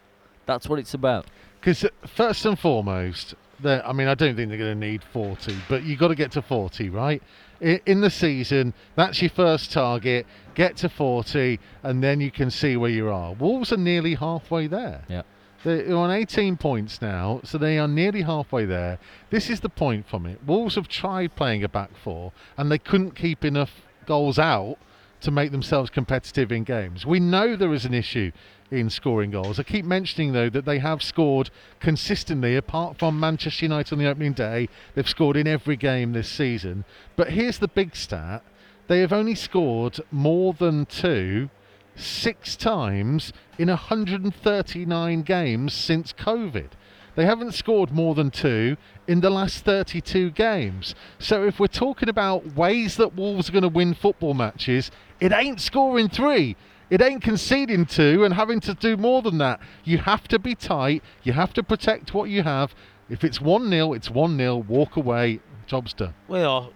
that's 0.46 0.68
what 0.68 0.78
it's 0.78 0.94
about. 0.94 1.26
Because 1.66 1.82
uh, 1.82 1.88
first 2.06 2.46
and 2.46 2.56
foremost, 2.56 3.34
I 3.64 3.92
mean, 3.92 4.06
I 4.06 4.14
don't 4.14 4.36
think 4.36 4.50
they're 4.50 4.56
going 4.56 4.78
to 4.80 4.86
need 4.86 5.02
40, 5.02 5.56
but 5.68 5.82
you've 5.82 5.98
got 5.98 6.08
to 6.08 6.14
get 6.14 6.30
to 6.32 6.42
40, 6.42 6.90
right? 6.90 7.20
In 7.60 8.02
the 8.02 8.10
season, 8.10 8.72
that's 8.94 9.20
your 9.20 9.30
first 9.30 9.72
target. 9.72 10.26
Get 10.54 10.76
to 10.76 10.88
40, 10.88 11.58
and 11.82 12.04
then 12.04 12.20
you 12.20 12.30
can 12.30 12.52
see 12.52 12.76
where 12.76 12.90
you 12.90 13.08
are. 13.08 13.32
Wolves 13.32 13.72
are 13.72 13.78
nearly 13.78 14.14
halfway 14.14 14.68
there. 14.68 15.02
Yeah. 15.08 15.22
They're 15.64 15.96
on 15.96 16.12
18 16.12 16.56
points 16.56 17.02
now, 17.02 17.40
so 17.42 17.58
they 17.58 17.78
are 17.78 17.88
nearly 17.88 18.22
halfway 18.22 18.64
there. 18.64 19.00
This 19.30 19.50
is 19.50 19.58
the 19.58 19.68
point 19.68 20.08
from 20.08 20.24
it. 20.26 20.38
Wolves 20.46 20.76
have 20.76 20.86
tried 20.86 21.34
playing 21.34 21.64
a 21.64 21.68
back 21.68 21.90
four, 21.96 22.30
and 22.56 22.70
they 22.70 22.78
couldn't 22.78 23.16
keep 23.16 23.44
enough 23.44 23.72
goals 24.06 24.38
out 24.38 24.76
to 25.22 25.32
make 25.32 25.50
themselves 25.50 25.90
competitive 25.90 26.52
in 26.52 26.62
games. 26.62 27.04
We 27.04 27.18
know 27.18 27.56
there 27.56 27.74
is 27.74 27.84
an 27.84 27.94
issue 27.94 28.30
in 28.70 28.90
scoring 28.90 29.30
goals. 29.30 29.58
I 29.58 29.62
keep 29.62 29.84
mentioning, 29.84 30.32
though, 30.32 30.50
that 30.50 30.64
they 30.64 30.78
have 30.78 31.02
scored 31.02 31.50
consistently, 31.80 32.56
apart 32.56 32.98
from 32.98 33.20
Manchester 33.20 33.64
United 33.64 33.92
on 33.92 33.98
the 33.98 34.08
opening 34.08 34.32
day. 34.32 34.68
They've 34.94 35.08
scored 35.08 35.36
in 35.36 35.46
every 35.46 35.76
game 35.76 36.12
this 36.12 36.28
season. 36.28 36.84
But 37.16 37.30
here's 37.30 37.58
the 37.58 37.68
big 37.68 37.96
stat 37.96 38.42
they 38.88 39.00
have 39.00 39.12
only 39.12 39.34
scored 39.34 39.98
more 40.12 40.52
than 40.52 40.86
two 40.86 41.50
six 41.96 42.56
times 42.56 43.32
in 43.58 43.68
139 43.68 45.22
games 45.22 45.72
since 45.72 46.12
COVID. 46.12 46.68
They 47.16 47.24
haven't 47.24 47.54
scored 47.54 47.90
more 47.90 48.14
than 48.14 48.30
two 48.30 48.76
in 49.08 49.20
the 49.20 49.30
last 49.30 49.64
32 49.64 50.30
games. 50.32 50.94
So 51.18 51.44
if 51.44 51.58
we're 51.58 51.66
talking 51.66 52.10
about 52.10 52.54
ways 52.54 52.96
that 52.98 53.16
Wolves 53.16 53.48
are 53.48 53.52
going 53.52 53.62
to 53.62 53.68
win 53.68 53.94
football 53.94 54.34
matches, 54.34 54.90
it 55.18 55.32
ain't 55.32 55.60
scoring 55.60 56.10
three. 56.10 56.56
It 56.88 57.02
ain't 57.02 57.22
conceding 57.22 57.84
two 57.86 58.24
and 58.24 58.34
having 58.34 58.60
to 58.60 58.74
do 58.74 58.96
more 58.96 59.20
than 59.20 59.38
that. 59.38 59.60
You 59.84 59.98
have 59.98 60.28
to 60.28 60.38
be 60.38 60.54
tight. 60.54 61.02
You 61.24 61.32
have 61.32 61.52
to 61.54 61.62
protect 61.62 62.14
what 62.14 62.30
you 62.30 62.44
have. 62.44 62.74
If 63.08 63.24
it's 63.24 63.40
1 63.40 63.68
0, 63.68 63.92
it's 63.92 64.10
1 64.10 64.36
0. 64.36 64.56
Walk 64.56 64.96
away. 64.96 65.40
Job's 65.66 65.92
done. 65.92 66.14
Well, 66.28 66.72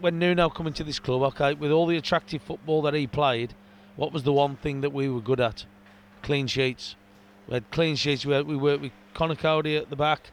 when 0.00 0.18
Nuno 0.18 0.50
come 0.50 0.66
into 0.66 0.84
this 0.84 0.98
club, 0.98 1.22
okay, 1.22 1.54
with 1.54 1.70
all 1.70 1.86
the 1.86 1.96
attractive 1.96 2.42
football 2.42 2.82
that 2.82 2.94
he 2.94 3.06
played, 3.06 3.54
what 3.96 4.12
was 4.12 4.22
the 4.22 4.32
one 4.32 4.56
thing 4.56 4.82
that 4.82 4.92
we 4.92 5.08
were 5.08 5.20
good 5.20 5.40
at? 5.40 5.64
Clean 6.22 6.46
sheets. 6.46 6.94
We 7.46 7.54
had 7.54 7.70
clean 7.70 7.96
sheets. 7.96 8.26
We, 8.26 8.34
had, 8.34 8.46
we 8.46 8.56
worked 8.56 8.82
with 8.82 8.92
Conor 9.14 9.34
Coady 9.34 9.76
at 9.76 9.88
the 9.88 9.96
back. 9.96 10.30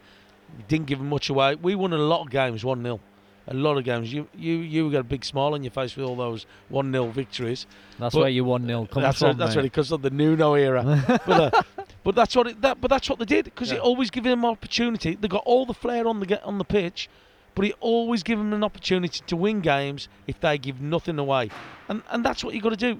We 0.57 0.63
didn't 0.67 0.87
give 0.87 0.99
him 0.99 1.09
much 1.09 1.29
away. 1.29 1.55
We 1.55 1.73
won 1.73 1.93
a 1.93 1.97
lot 1.97 2.21
of 2.21 2.29
games, 2.29 2.65
1 2.65 2.83
0. 2.83 2.99
A 3.47 3.53
lot 3.53 3.77
of 3.77 3.83
games. 3.83 4.11
You 4.11 4.27
you 4.35 4.55
you 4.55 4.91
got 4.91 4.99
a 4.99 5.03
big 5.03 5.23
smile 5.23 5.53
on 5.53 5.63
your 5.63 5.71
face 5.71 5.95
with 5.95 6.05
all 6.05 6.15
those 6.15 6.47
1 6.69 6.91
0 6.91 7.07
victories. 7.07 7.67
That's 7.99 8.15
But 8.15 8.21
where 8.21 8.29
your 8.29 8.45
one 8.45 8.65
0 8.65 8.85
comes 8.87 9.03
that's 9.03 9.19
from. 9.19 9.37
that's 9.37 9.55
really 9.55 9.69
because 9.69 9.91
of 9.91 10.01
the 10.01 10.09
Nuno 10.09 10.55
era. 10.55 10.83
but, 11.27 11.29
uh, 11.29 11.63
but 12.03 12.15
that's 12.15 12.35
what 12.35 12.47
it, 12.47 12.61
that. 12.61 12.81
But 12.81 12.89
that's 12.89 13.07
what 13.07 13.19
they 13.19 13.25
did 13.25 13.45
because 13.45 13.71
it 13.71 13.79
always 13.79 14.09
gave 14.09 14.23
them 14.23 14.45
opportunity. 14.45 15.15
They 15.15 15.27
got 15.27 15.43
all 15.45 15.67
the 15.67 15.75
flair 15.75 16.07
on 16.07 16.19
the 16.19 16.25
ga- 16.25 16.41
on 16.43 16.57
the 16.57 16.63
pitch, 16.65 17.07
but 17.53 17.65
it 17.65 17.75
always 17.79 18.23
gave 18.23 18.39
them 18.39 18.51
an 18.51 18.63
opportunity 18.63 19.21
to 19.27 19.35
win 19.35 19.61
games 19.61 20.09
if 20.25 20.39
they 20.39 20.57
give 20.57 20.81
nothing 20.81 21.19
away. 21.19 21.51
And 21.87 22.01
and 22.09 22.25
that's 22.25 22.43
what 22.43 22.55
you 22.55 22.61
got 22.61 22.71
to 22.71 22.75
do. 22.93 22.99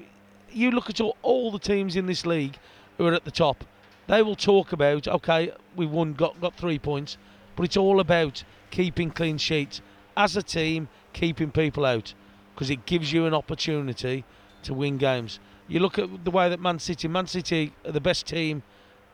You 0.52 0.70
look 0.70 0.92
at 0.92 1.02
all, 1.02 1.18
all 1.24 1.52
the 1.52 1.60
teams 1.60 1.96
in 1.96 2.06
this 2.06 2.24
league 2.24 2.58
who 2.98 3.08
are 3.08 3.14
at 3.14 3.26
the 3.26 3.32
top. 3.32 3.64
They 4.08 4.22
will 4.22 4.36
talk 4.36 4.72
about 4.72 5.08
okay, 5.08 5.52
we 5.76 5.88
won, 5.88 6.14
got 6.14 6.40
got 6.40 6.56
three 6.56 6.78
points, 6.78 7.18
but 7.56 7.64
it's 7.64 7.76
all 7.78 8.00
about 8.00 8.44
keeping 8.70 9.10
clean 9.10 9.40
sheets 9.40 9.82
as 10.18 10.38
a 10.38 10.44
team, 10.44 10.88
keeping 11.14 11.52
people 11.52 11.86
out 11.86 12.14
because 12.54 12.70
it 12.70 12.86
gives 12.86 13.12
you 13.12 13.26
an 13.26 13.34
opportunity 13.34 14.24
to 14.64 14.74
win 14.74 14.98
games. 14.98 15.40
You 15.68 15.80
look 15.80 16.00
at 16.00 16.24
the 16.24 16.32
way 16.32 16.50
that 16.50 16.60
Man 16.60 16.80
City, 16.80 17.08
Man 17.08 17.28
City 17.28 17.74
are 17.86 17.92
the 17.92 18.02
best 18.02 18.26
team, 18.26 18.64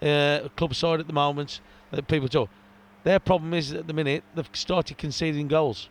uh, 0.01 0.47
club 0.55 0.75
side 0.75 0.99
at 0.99 1.07
the 1.07 1.13
moment 1.13 1.61
that 1.91 2.07
people 2.07 2.27
talk. 2.27 2.49
Their 3.03 3.19
problem 3.19 3.53
is 3.53 3.73
at 3.73 3.87
the 3.87 3.93
minute 3.93 4.23
they've 4.35 4.49
started 4.53 4.97
conceding 4.97 5.47
goals, 5.47 5.89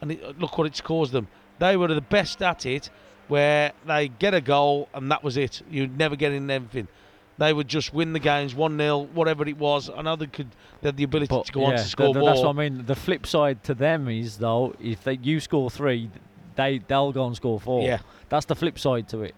and 0.00 0.12
it, 0.12 0.38
look 0.38 0.56
what 0.56 0.66
it's 0.66 0.80
caused 0.80 1.12
them. 1.12 1.26
They 1.58 1.76
were 1.76 1.88
the 1.88 2.00
best 2.00 2.42
at 2.42 2.64
it, 2.66 2.90
where 3.28 3.72
they 3.86 4.08
get 4.08 4.34
a 4.34 4.40
goal 4.40 4.88
and 4.94 5.10
that 5.10 5.22
was 5.22 5.36
it. 5.36 5.62
You'd 5.70 5.96
never 5.96 6.16
get 6.16 6.32
in 6.32 6.50
anything. 6.50 6.88
They 7.36 7.52
would 7.52 7.66
just 7.66 7.92
win 7.92 8.12
the 8.12 8.20
games 8.20 8.54
one 8.54 8.78
0 8.78 9.08
whatever 9.12 9.46
it 9.48 9.58
was. 9.58 9.90
I 9.90 10.02
know 10.02 10.14
they 10.16 10.26
could. 10.26 10.48
They 10.80 10.88
had 10.88 10.96
the 10.96 11.02
ability 11.04 11.28
But 11.34 11.46
to 11.46 11.52
go 11.52 11.64
on 11.64 11.72
yeah, 11.72 11.76
to 11.78 11.82
score 11.84 12.06
th- 12.06 12.14
th- 12.14 12.20
more. 12.20 12.30
That's 12.30 12.42
what 12.42 12.50
I 12.50 12.68
mean. 12.68 12.86
The 12.86 12.94
flip 12.94 13.26
side 13.26 13.64
to 13.64 13.74
them 13.74 14.08
is 14.08 14.36
though, 14.38 14.74
if 14.80 15.02
they 15.02 15.14
you 15.14 15.40
score 15.40 15.70
three, 15.70 16.10
they 16.54 16.78
they'll 16.86 17.12
go 17.12 17.26
and 17.26 17.34
score 17.34 17.58
four. 17.58 17.82
Yeah. 17.82 17.98
that's 18.28 18.46
the 18.46 18.54
flip 18.54 18.78
side 18.78 19.08
to 19.08 19.22
it. 19.22 19.34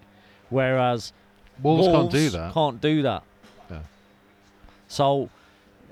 Whereas 0.50 1.12
Wolves, 1.62 1.86
can't 1.88 2.10
do 2.10 2.30
that. 2.30 2.52
Can't 2.52 2.80
do 2.80 3.02
that. 3.02 3.22
Yeah. 3.70 3.78
So, 4.88 5.30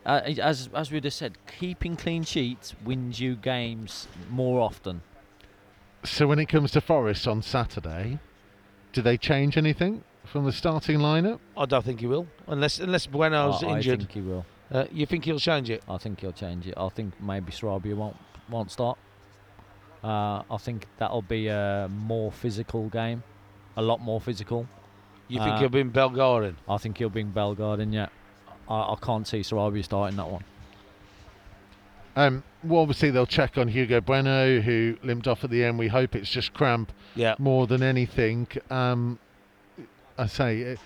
uh, 0.04 0.20
as 0.26 0.68
as 0.74 0.90
we 0.90 1.00
just 1.00 1.16
said, 1.18 1.38
keeping 1.58 1.96
clean 1.96 2.24
sheets 2.24 2.74
wins 2.84 3.18
you 3.18 3.34
games 3.34 4.08
more 4.28 4.60
often. 4.60 5.00
So 6.04 6.26
when 6.26 6.38
it 6.38 6.46
comes 6.46 6.70
to 6.72 6.82
Forest 6.82 7.26
on 7.26 7.40
Saturday, 7.40 8.18
do 8.92 9.00
they 9.00 9.16
change 9.16 9.56
anything 9.56 10.04
from 10.24 10.44
the 10.44 10.52
starting 10.52 10.98
lineup? 10.98 11.38
I 11.56 11.66
don't 11.66 11.84
think 11.84 12.00
he 12.00 12.06
will, 12.06 12.26
unless 12.46 12.78
unless 12.80 13.06
Bueno's 13.06 13.62
injured. 13.62 13.92
I, 13.92 13.94
I 13.94 13.98
think 13.98 14.12
he 14.12 14.20
will. 14.20 14.46
Uh, 14.72 14.84
you 14.90 15.06
think 15.06 15.24
he'll 15.24 15.38
change 15.38 15.70
it? 15.70 15.82
I 15.88 15.98
think 15.98 16.20
he'll 16.20 16.32
change 16.32 16.66
it. 16.66 16.74
I 16.76 16.88
think 16.88 17.12
maybe 17.20 17.52
Sarabia 17.52 17.94
won't 17.94 18.16
won't 18.48 18.70
start. 18.70 18.98
Uh, 20.02 20.42
I 20.50 20.56
think 20.58 20.86
that'll 20.98 21.22
be 21.22 21.48
a 21.48 21.88
more 21.90 22.30
physical 22.32 22.88
game, 22.88 23.22
a 23.76 23.82
lot 23.82 24.00
more 24.00 24.20
physical. 24.20 24.66
You 25.28 25.38
think 25.38 25.52
Uh, 25.52 25.58
he'll 25.60 25.68
bring 25.70 25.88
Bellegarde 25.88 26.44
in? 26.48 26.56
I 26.68 26.76
think 26.76 26.98
he'll 26.98 27.08
bring 27.08 27.30
Bellegarde 27.30 27.80
in. 27.80 27.92
Yeah, 27.92 28.08
I, 28.68 28.74
I 28.92 28.96
can't 29.00 29.26
see 29.26 29.40
Sarabia 29.40 29.82
starting 29.84 30.16
that 30.18 30.28
one. 30.28 30.44
Um, 32.16 32.44
well, 32.62 32.82
obviously 32.82 33.10
they'll 33.10 33.26
check 33.26 33.58
on 33.58 33.68
Hugo 33.68 34.00
Bueno, 34.00 34.60
who 34.60 34.96
limped 35.02 35.26
off 35.26 35.42
at 35.42 35.50
the 35.50 35.64
end. 35.64 35.78
We 35.78 35.88
hope 35.88 36.14
it's 36.14 36.30
just 36.30 36.52
cramp 36.54 36.92
Yeah. 37.16 37.34
more 37.38 37.66
than 37.66 37.82
anything. 37.82 38.46
Um, 38.70 39.18
I 40.18 40.26
say 40.26 40.72
uh, 40.72 40.76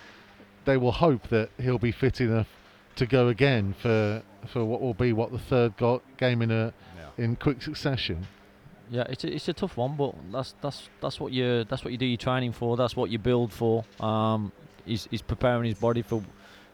they 0.64 0.76
will 0.76 0.92
hope 0.92 1.28
that 1.28 1.50
he'll 1.60 1.78
be 1.78 1.92
fit 1.92 2.20
enough 2.20 2.48
to 2.96 3.06
go 3.06 3.28
again 3.28 3.74
for 3.80 4.22
for 4.46 4.64
what 4.64 4.80
will 4.80 4.94
be 4.94 5.12
what 5.12 5.30
the 5.32 5.38
third 5.38 5.76
go- 5.76 6.02
game 6.16 6.42
in 6.42 6.50
a 6.50 6.72
in 7.16 7.36
quick 7.36 7.62
succession. 7.62 8.26
Yeah, 8.90 9.04
it's 9.08 9.24
a, 9.24 9.34
it's 9.34 9.48
a 9.48 9.52
tough 9.52 9.76
one, 9.76 9.96
but 9.96 10.14
that's 10.32 10.54
that's 10.62 10.88
that's 11.00 11.20
what 11.20 11.32
you 11.32 11.64
that's 11.64 11.84
what 11.84 11.92
you 11.92 11.98
do 11.98 12.06
your 12.06 12.16
training 12.16 12.52
for. 12.52 12.76
That's 12.76 12.96
what 12.96 13.10
you 13.10 13.18
build 13.18 13.52
for. 13.52 13.84
Um, 14.00 14.50
he's, 14.86 15.06
he's 15.10 15.20
preparing 15.22 15.64
his 15.64 15.78
body 15.78 16.00
for 16.02 16.22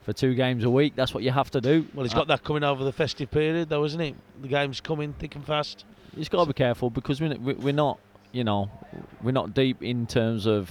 for 0.03 0.13
two 0.13 0.35
games 0.35 0.63
a 0.65 0.71
week. 0.71 0.95
That's 0.95 1.13
what 1.15 1.23
you 1.25 1.31
have 1.33 1.51
to 1.53 1.61
do. 1.61 1.87
Well, 1.95 2.05
he's 2.05 2.13
Uh, 2.15 2.19
got 2.19 2.29
that 2.29 2.45
coming 2.45 2.63
over 2.63 2.85
the 2.85 2.93
festive 2.93 3.31
period, 3.31 3.69
though, 3.71 3.85
isn't 3.85 3.99
he? 4.01 4.15
The 4.43 4.49
game's 4.49 4.81
coming 4.81 5.15
thick 5.15 5.35
and 5.35 5.45
fast. 5.45 5.85
He's 6.15 6.29
got 6.29 6.43
to 6.45 6.47
be 6.47 6.53
careful 6.53 6.91
because 6.91 7.21
we're, 7.23 7.37
we're 7.39 7.73
not, 7.73 7.99
you 8.31 8.45
know, 8.45 8.71
we're 9.23 9.33
not 9.33 9.55
deep 9.55 9.83
in 9.83 10.07
terms 10.07 10.47
of 10.47 10.71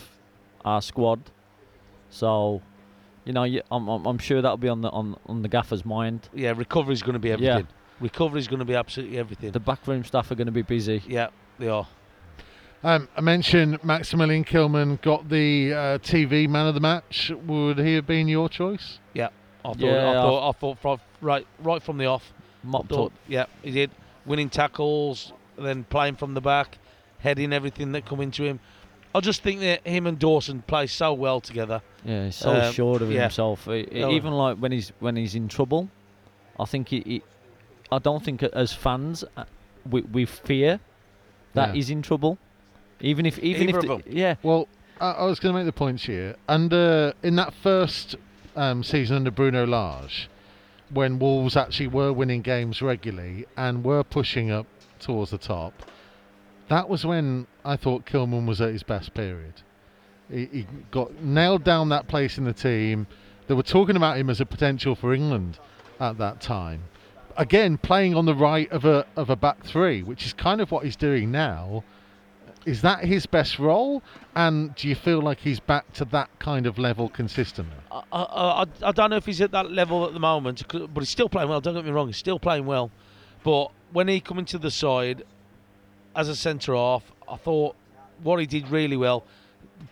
our 0.63 0.81
squad. 0.83 1.19
So, 2.13 2.61
you 3.25 3.33
know, 3.33 3.43
I'm, 3.43 3.87
I'm, 3.87 4.05
I'm 4.05 4.17
sure 4.19 4.41
that'll 4.41 4.57
be 4.57 4.69
on 4.69 4.81
the 4.81 4.89
on, 4.89 5.17
on 5.25 5.41
the 5.41 5.47
gaffer's 5.49 5.83
mind. 5.83 6.29
Yeah, 6.33 6.53
recovery's 6.55 7.01
going 7.01 7.13
to 7.13 7.19
be 7.19 7.31
everything. 7.31 7.47
Yeah. 7.47 7.53
everything. 7.53 7.73
Recovery's 7.99 8.47
going 8.47 8.59
to 8.59 8.65
be 8.65 8.75
absolutely 8.75 9.17
everything. 9.17 9.51
The 9.51 9.59
backroom 9.59 10.03
staff 10.03 10.29
are 10.31 10.35
going 10.35 10.47
to 10.47 10.51
be 10.51 10.61
busy. 10.61 11.01
yeah, 11.07 11.29
they 11.57 11.67
are. 11.69 11.87
Um, 12.83 13.07
I 13.15 13.21
mentioned 13.21 13.81
Maximilian 13.83 14.43
Kilman 14.43 15.01
got 15.01 15.29
the 15.29 15.73
uh, 15.73 15.77
TV 15.99 16.49
man 16.49 16.67
of 16.67 16.73
the 16.73 16.81
match. 16.81 17.31
Would 17.47 17.79
he 17.79 17.95
have 17.95 18.05
been 18.05 18.27
your 18.27 18.49
choice? 18.49 18.99
Yeah, 19.13 19.29
I 19.63 19.69
thought. 19.69 19.77
Yeah, 19.79 20.09
I 20.09 20.13
thought. 20.13 20.49
I 20.49 20.51
thought 20.51 20.79
from, 20.79 20.99
right, 21.21 21.47
right 21.59 21.81
from 21.81 21.97
the 21.97 22.05
off. 22.07 22.33
Mopped 22.61 22.89
Thought, 22.89 23.11
up. 23.11 23.19
yeah, 23.27 23.45
he 23.61 23.71
did. 23.71 23.91
Winning 24.25 24.49
tackles, 24.49 25.33
then 25.57 25.83
playing 25.85 26.15
from 26.15 26.33
the 26.33 26.41
back, 26.41 26.77
heading 27.19 27.51
everything 27.53 27.91
that 27.93 28.05
come 28.05 28.21
into 28.21 28.43
him. 28.43 28.59
I 29.15 29.19
just 29.19 29.43
think 29.43 29.59
that 29.61 29.85
him 29.87 30.07
and 30.07 30.17
Dawson 30.17 30.63
play 30.63 30.87
so 30.87 31.13
well 31.13 31.39
together. 31.39 31.81
Yeah, 32.03 32.25
he's 32.25 32.35
so 32.35 32.51
Um, 32.51 32.73
sure 32.73 33.01
of 33.01 33.11
yeah. 33.11 33.21
himself. 33.23 33.67
E- 33.67 33.87
e- 33.91 34.03
Oh. 34.03 34.11
Even 34.11 34.33
like 34.33 34.57
when 34.57 34.71
he's 34.71 34.91
when 34.99 35.15
he's 35.15 35.35
in 35.35 35.47
trouble, 35.47 35.89
I 36.59 36.65
think 36.65 36.89
he. 36.89 37.01
he 37.05 37.21
I 37.91 37.99
don't 37.99 38.23
think 38.23 38.41
as 38.41 38.73
fans 38.73 39.23
uh, 39.37 39.43
we, 39.89 40.01
we 40.01 40.25
fear 40.25 40.79
that 41.53 41.69
Yeah. 41.69 41.73
he's 41.75 41.89
in 41.91 42.01
trouble. 42.01 42.39
Even 43.01 43.25
if 43.25 43.37
even 43.39 43.69
Either 43.69 43.77
if 43.79 43.83
of 43.83 43.89
the- 44.03 44.09
them. 44.09 44.17
yeah 44.17 44.35
Well, 44.41 44.67
I, 44.99 45.11
I 45.11 45.25
was 45.25 45.39
going 45.39 45.53
to 45.53 45.59
make 45.59 45.65
the 45.67 45.73
points 45.77 46.03
here. 46.05 46.35
Under 46.47 47.13
in 47.21 47.35
that 47.35 47.53
first 47.53 48.15
um, 48.55 48.83
season 48.83 49.15
under 49.17 49.29
Bruno 49.31 49.65
Lage, 49.67 50.27
when 50.89 51.19
Wolves 51.19 51.55
actually 51.55 51.87
were 51.87 52.11
winning 52.13 52.41
games 52.41 52.81
regularly 52.81 53.45
and 53.57 53.83
were 53.83 54.03
pushing 54.03 54.49
up 54.51 54.65
towards 54.99 55.29
the 55.31 55.37
top, 55.37 55.73
that 56.69 56.89
was 56.89 57.05
when 57.05 57.47
I 57.65 57.75
thought 57.75 58.05
Kilman 58.05 58.45
was 58.45 58.61
at 58.61 58.71
his 58.71 58.83
best 58.83 59.13
period. 59.13 59.61
He, 60.31 60.45
he 60.45 60.67
got 60.91 61.21
nailed 61.21 61.63
down 61.63 61.89
that 61.89 62.07
place 62.07 62.37
in 62.37 62.45
the 62.45 62.53
team. 62.53 63.07
They 63.47 63.53
were 63.53 63.63
talking 63.63 63.95
about 63.95 64.17
him 64.17 64.29
as 64.29 64.39
a 64.39 64.45
potential 64.45 64.95
for 64.95 65.13
England 65.13 65.59
at 65.99 66.17
that 66.17 66.41
time. 66.41 66.83
Again, 67.35 67.77
playing 67.77 68.15
on 68.15 68.25
the 68.25 68.35
right 68.35 68.71
of 68.71 68.85
a 68.85 69.05
of 69.15 69.29
a 69.29 69.35
back 69.35 69.65
three, 69.65 70.03
which 70.03 70.25
is 70.25 70.33
kind 70.33 70.61
of 70.61 70.71
what 70.71 70.85
he's 70.85 70.95
doing 70.95 71.31
now. 71.31 71.83
is 72.65 72.81
that 72.81 73.03
his 73.03 73.25
best 73.25 73.59
role? 73.59 74.01
And 74.35 74.73
do 74.75 74.87
you 74.87 74.95
feel 74.95 75.19
like 75.21 75.39
he's 75.39 75.59
back 75.59 75.91
to 75.93 76.05
that 76.05 76.29
kind 76.39 76.65
of 76.65 76.77
level 76.77 77.09
consistently? 77.09 77.75
I, 77.91 78.03
I, 78.11 78.65
I, 78.83 78.91
don't 78.91 79.09
know 79.09 79.17
if 79.17 79.25
he's 79.25 79.41
at 79.41 79.51
that 79.51 79.71
level 79.71 80.05
at 80.05 80.13
the 80.13 80.19
moment, 80.19 80.63
but 80.69 81.01
he's 81.01 81.09
still 81.09 81.27
playing 81.27 81.49
well. 81.49 81.59
Don't 81.59 81.73
get 81.73 81.83
me 81.83 81.91
wrong, 81.91 82.07
he's 82.07 82.17
still 82.17 82.39
playing 82.39 82.65
well. 82.65 82.91
But 83.43 83.71
when 83.91 84.07
he 84.07 84.19
come 84.21 84.39
into 84.39 84.57
the 84.57 84.71
side 84.71 85.23
as 86.15 86.29
a 86.29 86.35
centre 86.35 86.75
half, 86.75 87.03
I 87.27 87.35
thought 87.37 87.75
what 88.21 88.39
he 88.39 88.45
did 88.45 88.69
really 88.69 88.97
well, 88.97 89.23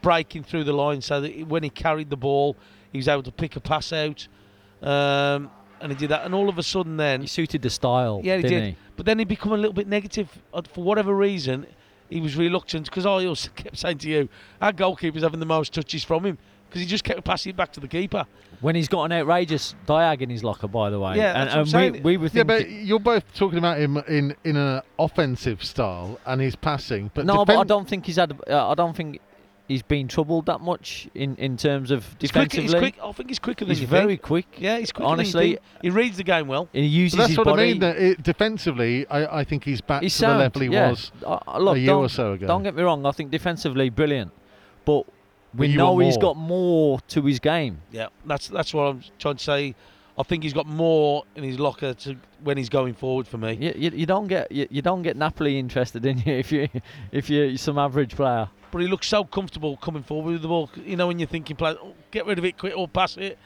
breaking 0.02 0.44
through 0.44 0.64
the 0.64 0.74
line, 0.74 1.02
so 1.02 1.22
that 1.22 1.48
when 1.48 1.64
he 1.64 1.70
carried 1.70 2.10
the 2.10 2.18
ball, 2.18 2.56
he 2.92 2.98
was 2.98 3.08
able 3.08 3.24
to 3.24 3.32
pick 3.32 3.56
a 3.56 3.60
pass 3.60 3.92
out, 3.94 4.28
um, 4.82 5.50
and 5.80 5.92
he 5.92 5.96
did 5.98 6.10
that. 6.10 6.26
And 6.26 6.34
all 6.34 6.50
of 6.50 6.58
a 6.58 6.64
sudden, 6.64 6.98
then 6.98 7.22
He 7.22 7.28
suited 7.28 7.62
the 7.62 7.70
style. 7.70 8.22
yeah, 8.24 8.38
he 8.38 8.44
didn't 8.44 8.60
did. 8.60 8.70
He? 8.72 8.78
But 8.96 9.06
then 9.06 9.20
he 9.20 9.26
become 9.26 9.52
a 9.54 9.58
little 9.58 9.74
bit 9.74 9.88
negative 9.88 10.30
for 10.74 10.84
whatever 10.84 11.16
reason. 11.16 11.66
He 12.10 12.20
was 12.20 12.36
reluctant 12.36 12.86
because 12.86 13.06
I 13.06 13.26
also 13.26 13.50
kept 13.56 13.78
saying 13.78 14.00
to 14.00 14.10
you, 14.10 14.30
our 14.62 14.72
goalkeeper's 14.74 15.24
having 15.24 15.40
the 15.40 15.46
most 15.46 15.74
touches 15.74 16.04
from 16.04 16.26
him 16.26 16.38
because 16.72 16.82
he 16.82 16.88
just 16.88 17.04
kept 17.04 17.26
passing 17.26 17.50
it 17.50 17.58
back 17.58 17.74
to 17.74 17.82
the 17.82 17.88
keeper. 17.88 18.26
When 18.62 18.76
he's 18.76 18.88
got 18.88 19.04
an 19.04 19.12
outrageous 19.12 19.76
diag 19.86 20.22
in 20.22 20.30
his 20.30 20.42
locker, 20.42 20.70
by 20.70 20.90
the 20.90 21.00
way. 21.00 21.18
Yeah, 21.18 21.34
and, 21.34 21.36
that's 21.36 21.50
what 21.50 21.54
I'm 21.56 21.60
and 21.62 21.70
saying. 21.70 22.04
we, 22.04 22.16
we 22.16 22.18
were 22.18 22.30
Yeah, 22.32 22.44
but 22.44 22.70
you're 22.70 23.00
both 23.00 23.26
talking 23.34 23.58
about 23.58 23.78
him 23.80 23.98
in 24.08 24.36
in 24.46 24.56
an 24.56 24.82
offensive 24.98 25.64
style 25.64 26.18
and 26.26 26.40
he's 26.40 26.56
passing. 26.56 27.12
But 27.14 27.26
no, 27.26 27.44
but 27.44 27.58
I 27.58 27.64
don't 27.66 27.88
think 27.88 28.06
he's 28.06 28.16
had. 28.16 28.40
Uh, 28.50 28.70
I 28.70 28.76
don't 28.76 28.96
think 28.96 29.20
he's 29.68 29.82
been 29.82 30.08
troubled 30.08 30.46
that 30.46 30.62
much 30.62 31.08
in, 31.16 31.36
in 31.38 31.56
terms 31.58 31.92
of 31.92 32.06
He's 32.20 32.32
quick, 32.32 32.50
defensively. 32.50 32.64
he's 32.88 32.94
quick. 32.94 33.04
I 33.04 33.12
think 33.14 33.30
he's 33.30 33.40
quicker 33.40 33.66
than 33.66 33.72
He's 33.72 33.82
you 33.82 33.88
very 33.88 34.08
think. 34.10 34.22
quick. 34.22 34.46
Yeah, 34.58 34.78
he's 34.78 34.92
quick. 34.92 35.08
Honestly, 35.08 35.54
than 35.56 35.64
he 35.82 35.90
reads 35.90 36.18
the 36.18 36.24
game 36.24 36.48
well. 36.48 36.70
He 36.72 36.86
uses 36.86 37.16
But 37.18 37.24
that's 37.24 37.30
his 37.32 37.38
what 37.38 37.46
body. 37.46 37.64
I 37.64 37.66
mean. 37.66 37.80
That 37.80 37.98
it, 37.98 38.24
defensively, 38.24 39.08
I, 39.08 39.40
I 39.40 39.44
think 39.44 39.64
he's 39.64 39.82
back 39.82 40.04
He's 40.04 40.14
to 40.14 40.20
sound, 40.20 40.40
the 40.40 40.44
level 40.44 40.62
he 40.62 40.68
yeah. 40.70 40.90
was 40.92 41.12
Uh, 41.26 41.40
uh, 41.48 41.58
look, 41.60 41.78
a 41.78 41.80
year 41.80 41.88
don't, 41.88 42.04
or 42.06 42.10
so 42.10 42.34
ago. 42.34 42.48
Don't 42.48 42.64
get 42.64 42.76
me 42.76 42.84
wrong. 42.84 43.06
I 43.06 43.12
think 43.12 43.32
defensively 43.32 43.90
brilliant, 43.90 44.32
but 44.86 45.06
we 45.56 45.76
know 45.76 45.98
he's 46.00 46.18
got 46.18 46.38
more 46.38 47.00
to 47.10 47.22
his 47.24 47.40
game. 47.40 47.82
Yeah, 47.92 48.08
that's 48.26 48.48
that's 48.48 48.74
what 48.74 48.84
I'm 48.84 49.04
trying 49.20 49.38
to 49.38 49.44
say. 49.44 49.76
I 50.18 50.24
think 50.24 50.44
he's 50.44 50.54
got 50.54 50.68
more 50.68 51.24
in 51.36 51.44
his 51.44 51.60
locker 51.60 51.94
to 51.94 52.16
when 52.44 52.58
he's 52.58 52.70
going 52.70 52.94
forward 52.94 53.28
for 53.28 53.38
me. 53.38 53.54
You, 53.54 53.74
you, 53.76 53.98
you 53.98 54.06
don't 54.06 54.28
get 54.28 54.52
you, 54.52 54.68
you 54.70 54.82
don't 54.82 55.02
get 55.02 55.18
Napoli 55.18 55.58
interested 55.58 56.06
in 56.12 56.20
you 56.20 56.34
if 56.34 56.52
you 56.52 56.70
if 57.12 57.30
you're 57.30 57.58
some 57.58 57.78
average 57.78 58.16
player. 58.16 58.50
But 58.72 58.80
he 58.80 58.88
looks 58.88 59.08
so 59.08 59.26
comfortable 59.26 59.76
coming 59.78 60.04
forward 60.04 60.32
with 60.32 60.42
the 60.42 60.48
ball. 60.48 60.70
You 60.86 60.96
know, 60.96 61.08
when 61.08 61.20
you're 61.20 61.28
thinking, 61.28 61.58
play, 61.58 61.76
oh, 61.82 61.94
get 62.10 62.26
rid 62.26 62.40
of 62.40 62.46
it 62.46 62.58
quick 62.58 62.76
or 62.76 62.88
pass 62.88 63.18
it. 63.18 63.38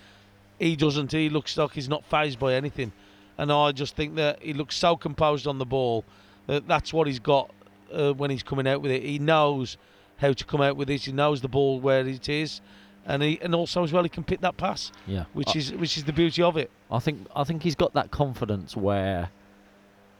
He 0.59 0.75
doesn't. 0.75 1.11
He 1.11 1.29
looks 1.29 1.57
like 1.57 1.71
he's 1.71 1.89
not 1.89 2.05
phased 2.05 2.37
by 2.37 2.53
anything. 2.53 2.91
And 3.37 3.51
I 3.51 3.71
just 3.71 3.95
think 3.95 4.15
that 4.15 4.41
he 4.41 4.53
looks 4.53 4.75
so 4.75 4.95
composed 4.95 5.47
on 5.47 5.57
the 5.57 5.65
ball 5.65 6.05
that 6.47 6.67
that's 6.67 6.93
what 6.93 7.07
he's 7.07 7.19
got 7.19 7.51
uh, 7.91 8.13
when 8.13 8.29
he's 8.29 8.43
coming 8.43 8.67
out 8.67 8.81
with 8.81 8.91
it. 8.91 9.03
He 9.03 9.19
knows 9.19 9.77
how 10.17 10.33
to 10.33 10.45
come 10.45 10.61
out 10.61 10.77
with 10.77 10.89
it. 10.89 11.01
He 11.05 11.11
knows 11.11 11.41
the 11.41 11.47
ball 11.47 11.79
where 11.79 12.05
it 12.07 12.29
is, 12.29 12.61
and 13.05 13.21
he 13.21 13.39
and 13.41 13.53
also 13.53 13.83
as 13.83 13.91
well 13.91 14.03
he 14.03 14.09
can 14.09 14.23
pick 14.23 14.41
that 14.41 14.57
pass, 14.57 14.91
Yeah, 15.07 15.25
which 15.33 15.55
I, 15.55 15.59
is 15.59 15.73
which 15.73 15.97
is 15.97 16.03
the 16.05 16.13
beauty 16.13 16.41
of 16.41 16.57
it. 16.57 16.71
I 16.91 16.99
think 16.99 17.27
I 17.35 17.43
think 17.43 17.63
he's 17.63 17.75
got 17.75 17.93
that 17.93 18.11
confidence 18.11 18.75
where 18.75 19.29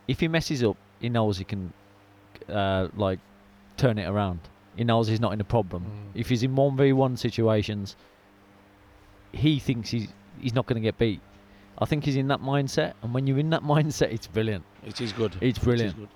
if 0.08 0.19
he 0.19 0.27
messes 0.27 0.63
up, 0.63 0.77
he 0.99 1.10
knows 1.10 1.38
he 1.38 1.43
can 1.43 1.73
uh, 2.49 2.89
like 2.95 3.19
turn 3.77 3.97
it 3.97 4.08
around. 4.08 4.39
He 4.75 4.84
knows 4.84 5.08
he's 5.08 5.21
not 5.21 5.34
in 5.34 5.39
a 5.41 5.45
problem. 5.45 5.84
Mm. 5.84 6.19
If 6.19 6.29
he's 6.29 6.43
in 6.43 6.55
one 6.55 6.75
v 6.75 6.91
one 6.93 7.17
situations, 7.17 7.95
he 9.31 9.60
thinks 9.60 9.89
he's 9.89 10.08
he's 10.39 10.53
not 10.53 10.65
going 10.65 10.81
to 10.81 10.86
get 10.86 10.97
beat. 10.97 11.21
I 11.77 11.86
think 11.86 12.05
he's 12.05 12.15
in 12.15 12.27
that 12.29 12.41
mindset, 12.41 12.93
and 13.01 13.13
when 13.13 13.27
you're 13.27 13.39
in 13.39 13.49
that 13.49 13.63
mindset, 13.73 14.12
it's 14.13 14.27
brilliant. 14.27 14.63
It 14.86 15.01
is 15.01 15.12
good. 15.12 15.36
It's 15.41 15.60
brilliant. 15.60 15.97
good. 15.97 16.10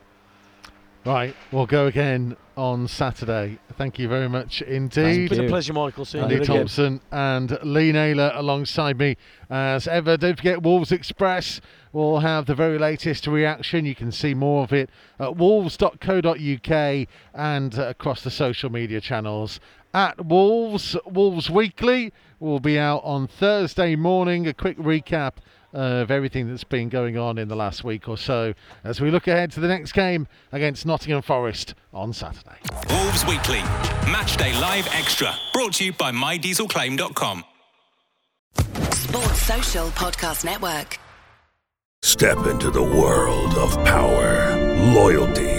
Right, 1.06 1.34
we'll 1.52 1.66
go 1.66 1.88
again 1.88 2.36
on 2.58 2.90
Saturday. 2.90 3.58
Thank 3.78 4.00
you 4.00 4.10
very 4.10 4.28
much 4.28 4.62
indeed. 4.62 5.32
It's 5.32 5.38
been 5.38 5.46
a 5.46 5.50
pleasure, 5.50 5.72
Michael. 5.72 6.04
Seeing 6.04 6.26
Andy 6.26 6.36
you. 6.36 6.42
again. 6.42 6.58
Thompson 6.58 7.02
and 7.10 7.58
Lee 7.64 7.94
Naylor 7.94 8.34
alongside 8.36 8.98
me 8.98 9.16
as 9.50 9.88
ever. 9.88 10.18
Don't 10.18 10.36
forget 10.36 10.62
Wolves 10.62 10.92
Express 10.92 11.62
will 11.94 12.20
have 12.20 12.48
the 12.48 12.54
very 12.54 12.78
latest 12.78 13.28
reaction. 13.28 13.86
You 13.86 13.96
can 13.96 14.12
see 14.12 14.34
more 14.34 14.64
of 14.64 14.74
it 14.74 14.90
at 15.20 15.38
wolves.co.uk 15.38 17.08
and 17.34 17.78
across 17.78 18.22
the 18.22 18.32
social 18.32 18.70
media 18.70 19.00
channels. 19.00 19.62
At 19.94 20.26
Wolves, 20.26 20.98
Wolves 21.06 21.50
Weekly 21.50 22.12
will 22.42 22.60
be 22.60 22.78
out 22.78 23.02
on 23.06 23.26
Thursday 23.26 23.96
morning. 23.96 24.48
A 24.48 24.54
quick 24.54 24.78
recap 24.78 25.36
of 25.74 26.12
everything 26.12 26.50
that's 26.50 26.64
been 26.64 26.90
going 26.90 27.18
on 27.18 27.38
in 27.38 27.48
the 27.48 27.56
last 27.56 27.84
week 27.84 28.08
or 28.08 28.18
so 28.18 28.54
as 28.84 29.00
we 29.00 29.12
look 29.12 29.28
ahead 29.28 29.52
to 29.52 29.60
the 29.60 29.68
next 29.68 29.92
game 29.92 30.28
against 30.52 30.86
Nottingham 30.86 31.22
Forest 31.22 31.76
on 31.94 32.14
Saturday. 32.14 32.58
Wolves 32.90 33.26
Weekly. 33.26 33.60
Matchday 34.10 34.60
Live 34.60 34.88
Extra. 34.94 35.34
Brought 35.54 35.74
to 35.74 35.86
you 35.86 35.94
by 35.94 36.12
MyDieselClaim.com. 36.12 37.44
Sports 38.92 39.42
Social 39.42 39.88
Podcast 39.90 40.46
Network. 40.46 40.98
Step 42.02 42.46
into 42.48 42.72
the 42.72 42.82
world 42.82 43.54
of 43.56 43.74
power, 43.84 44.56
loyalty, 44.94 45.59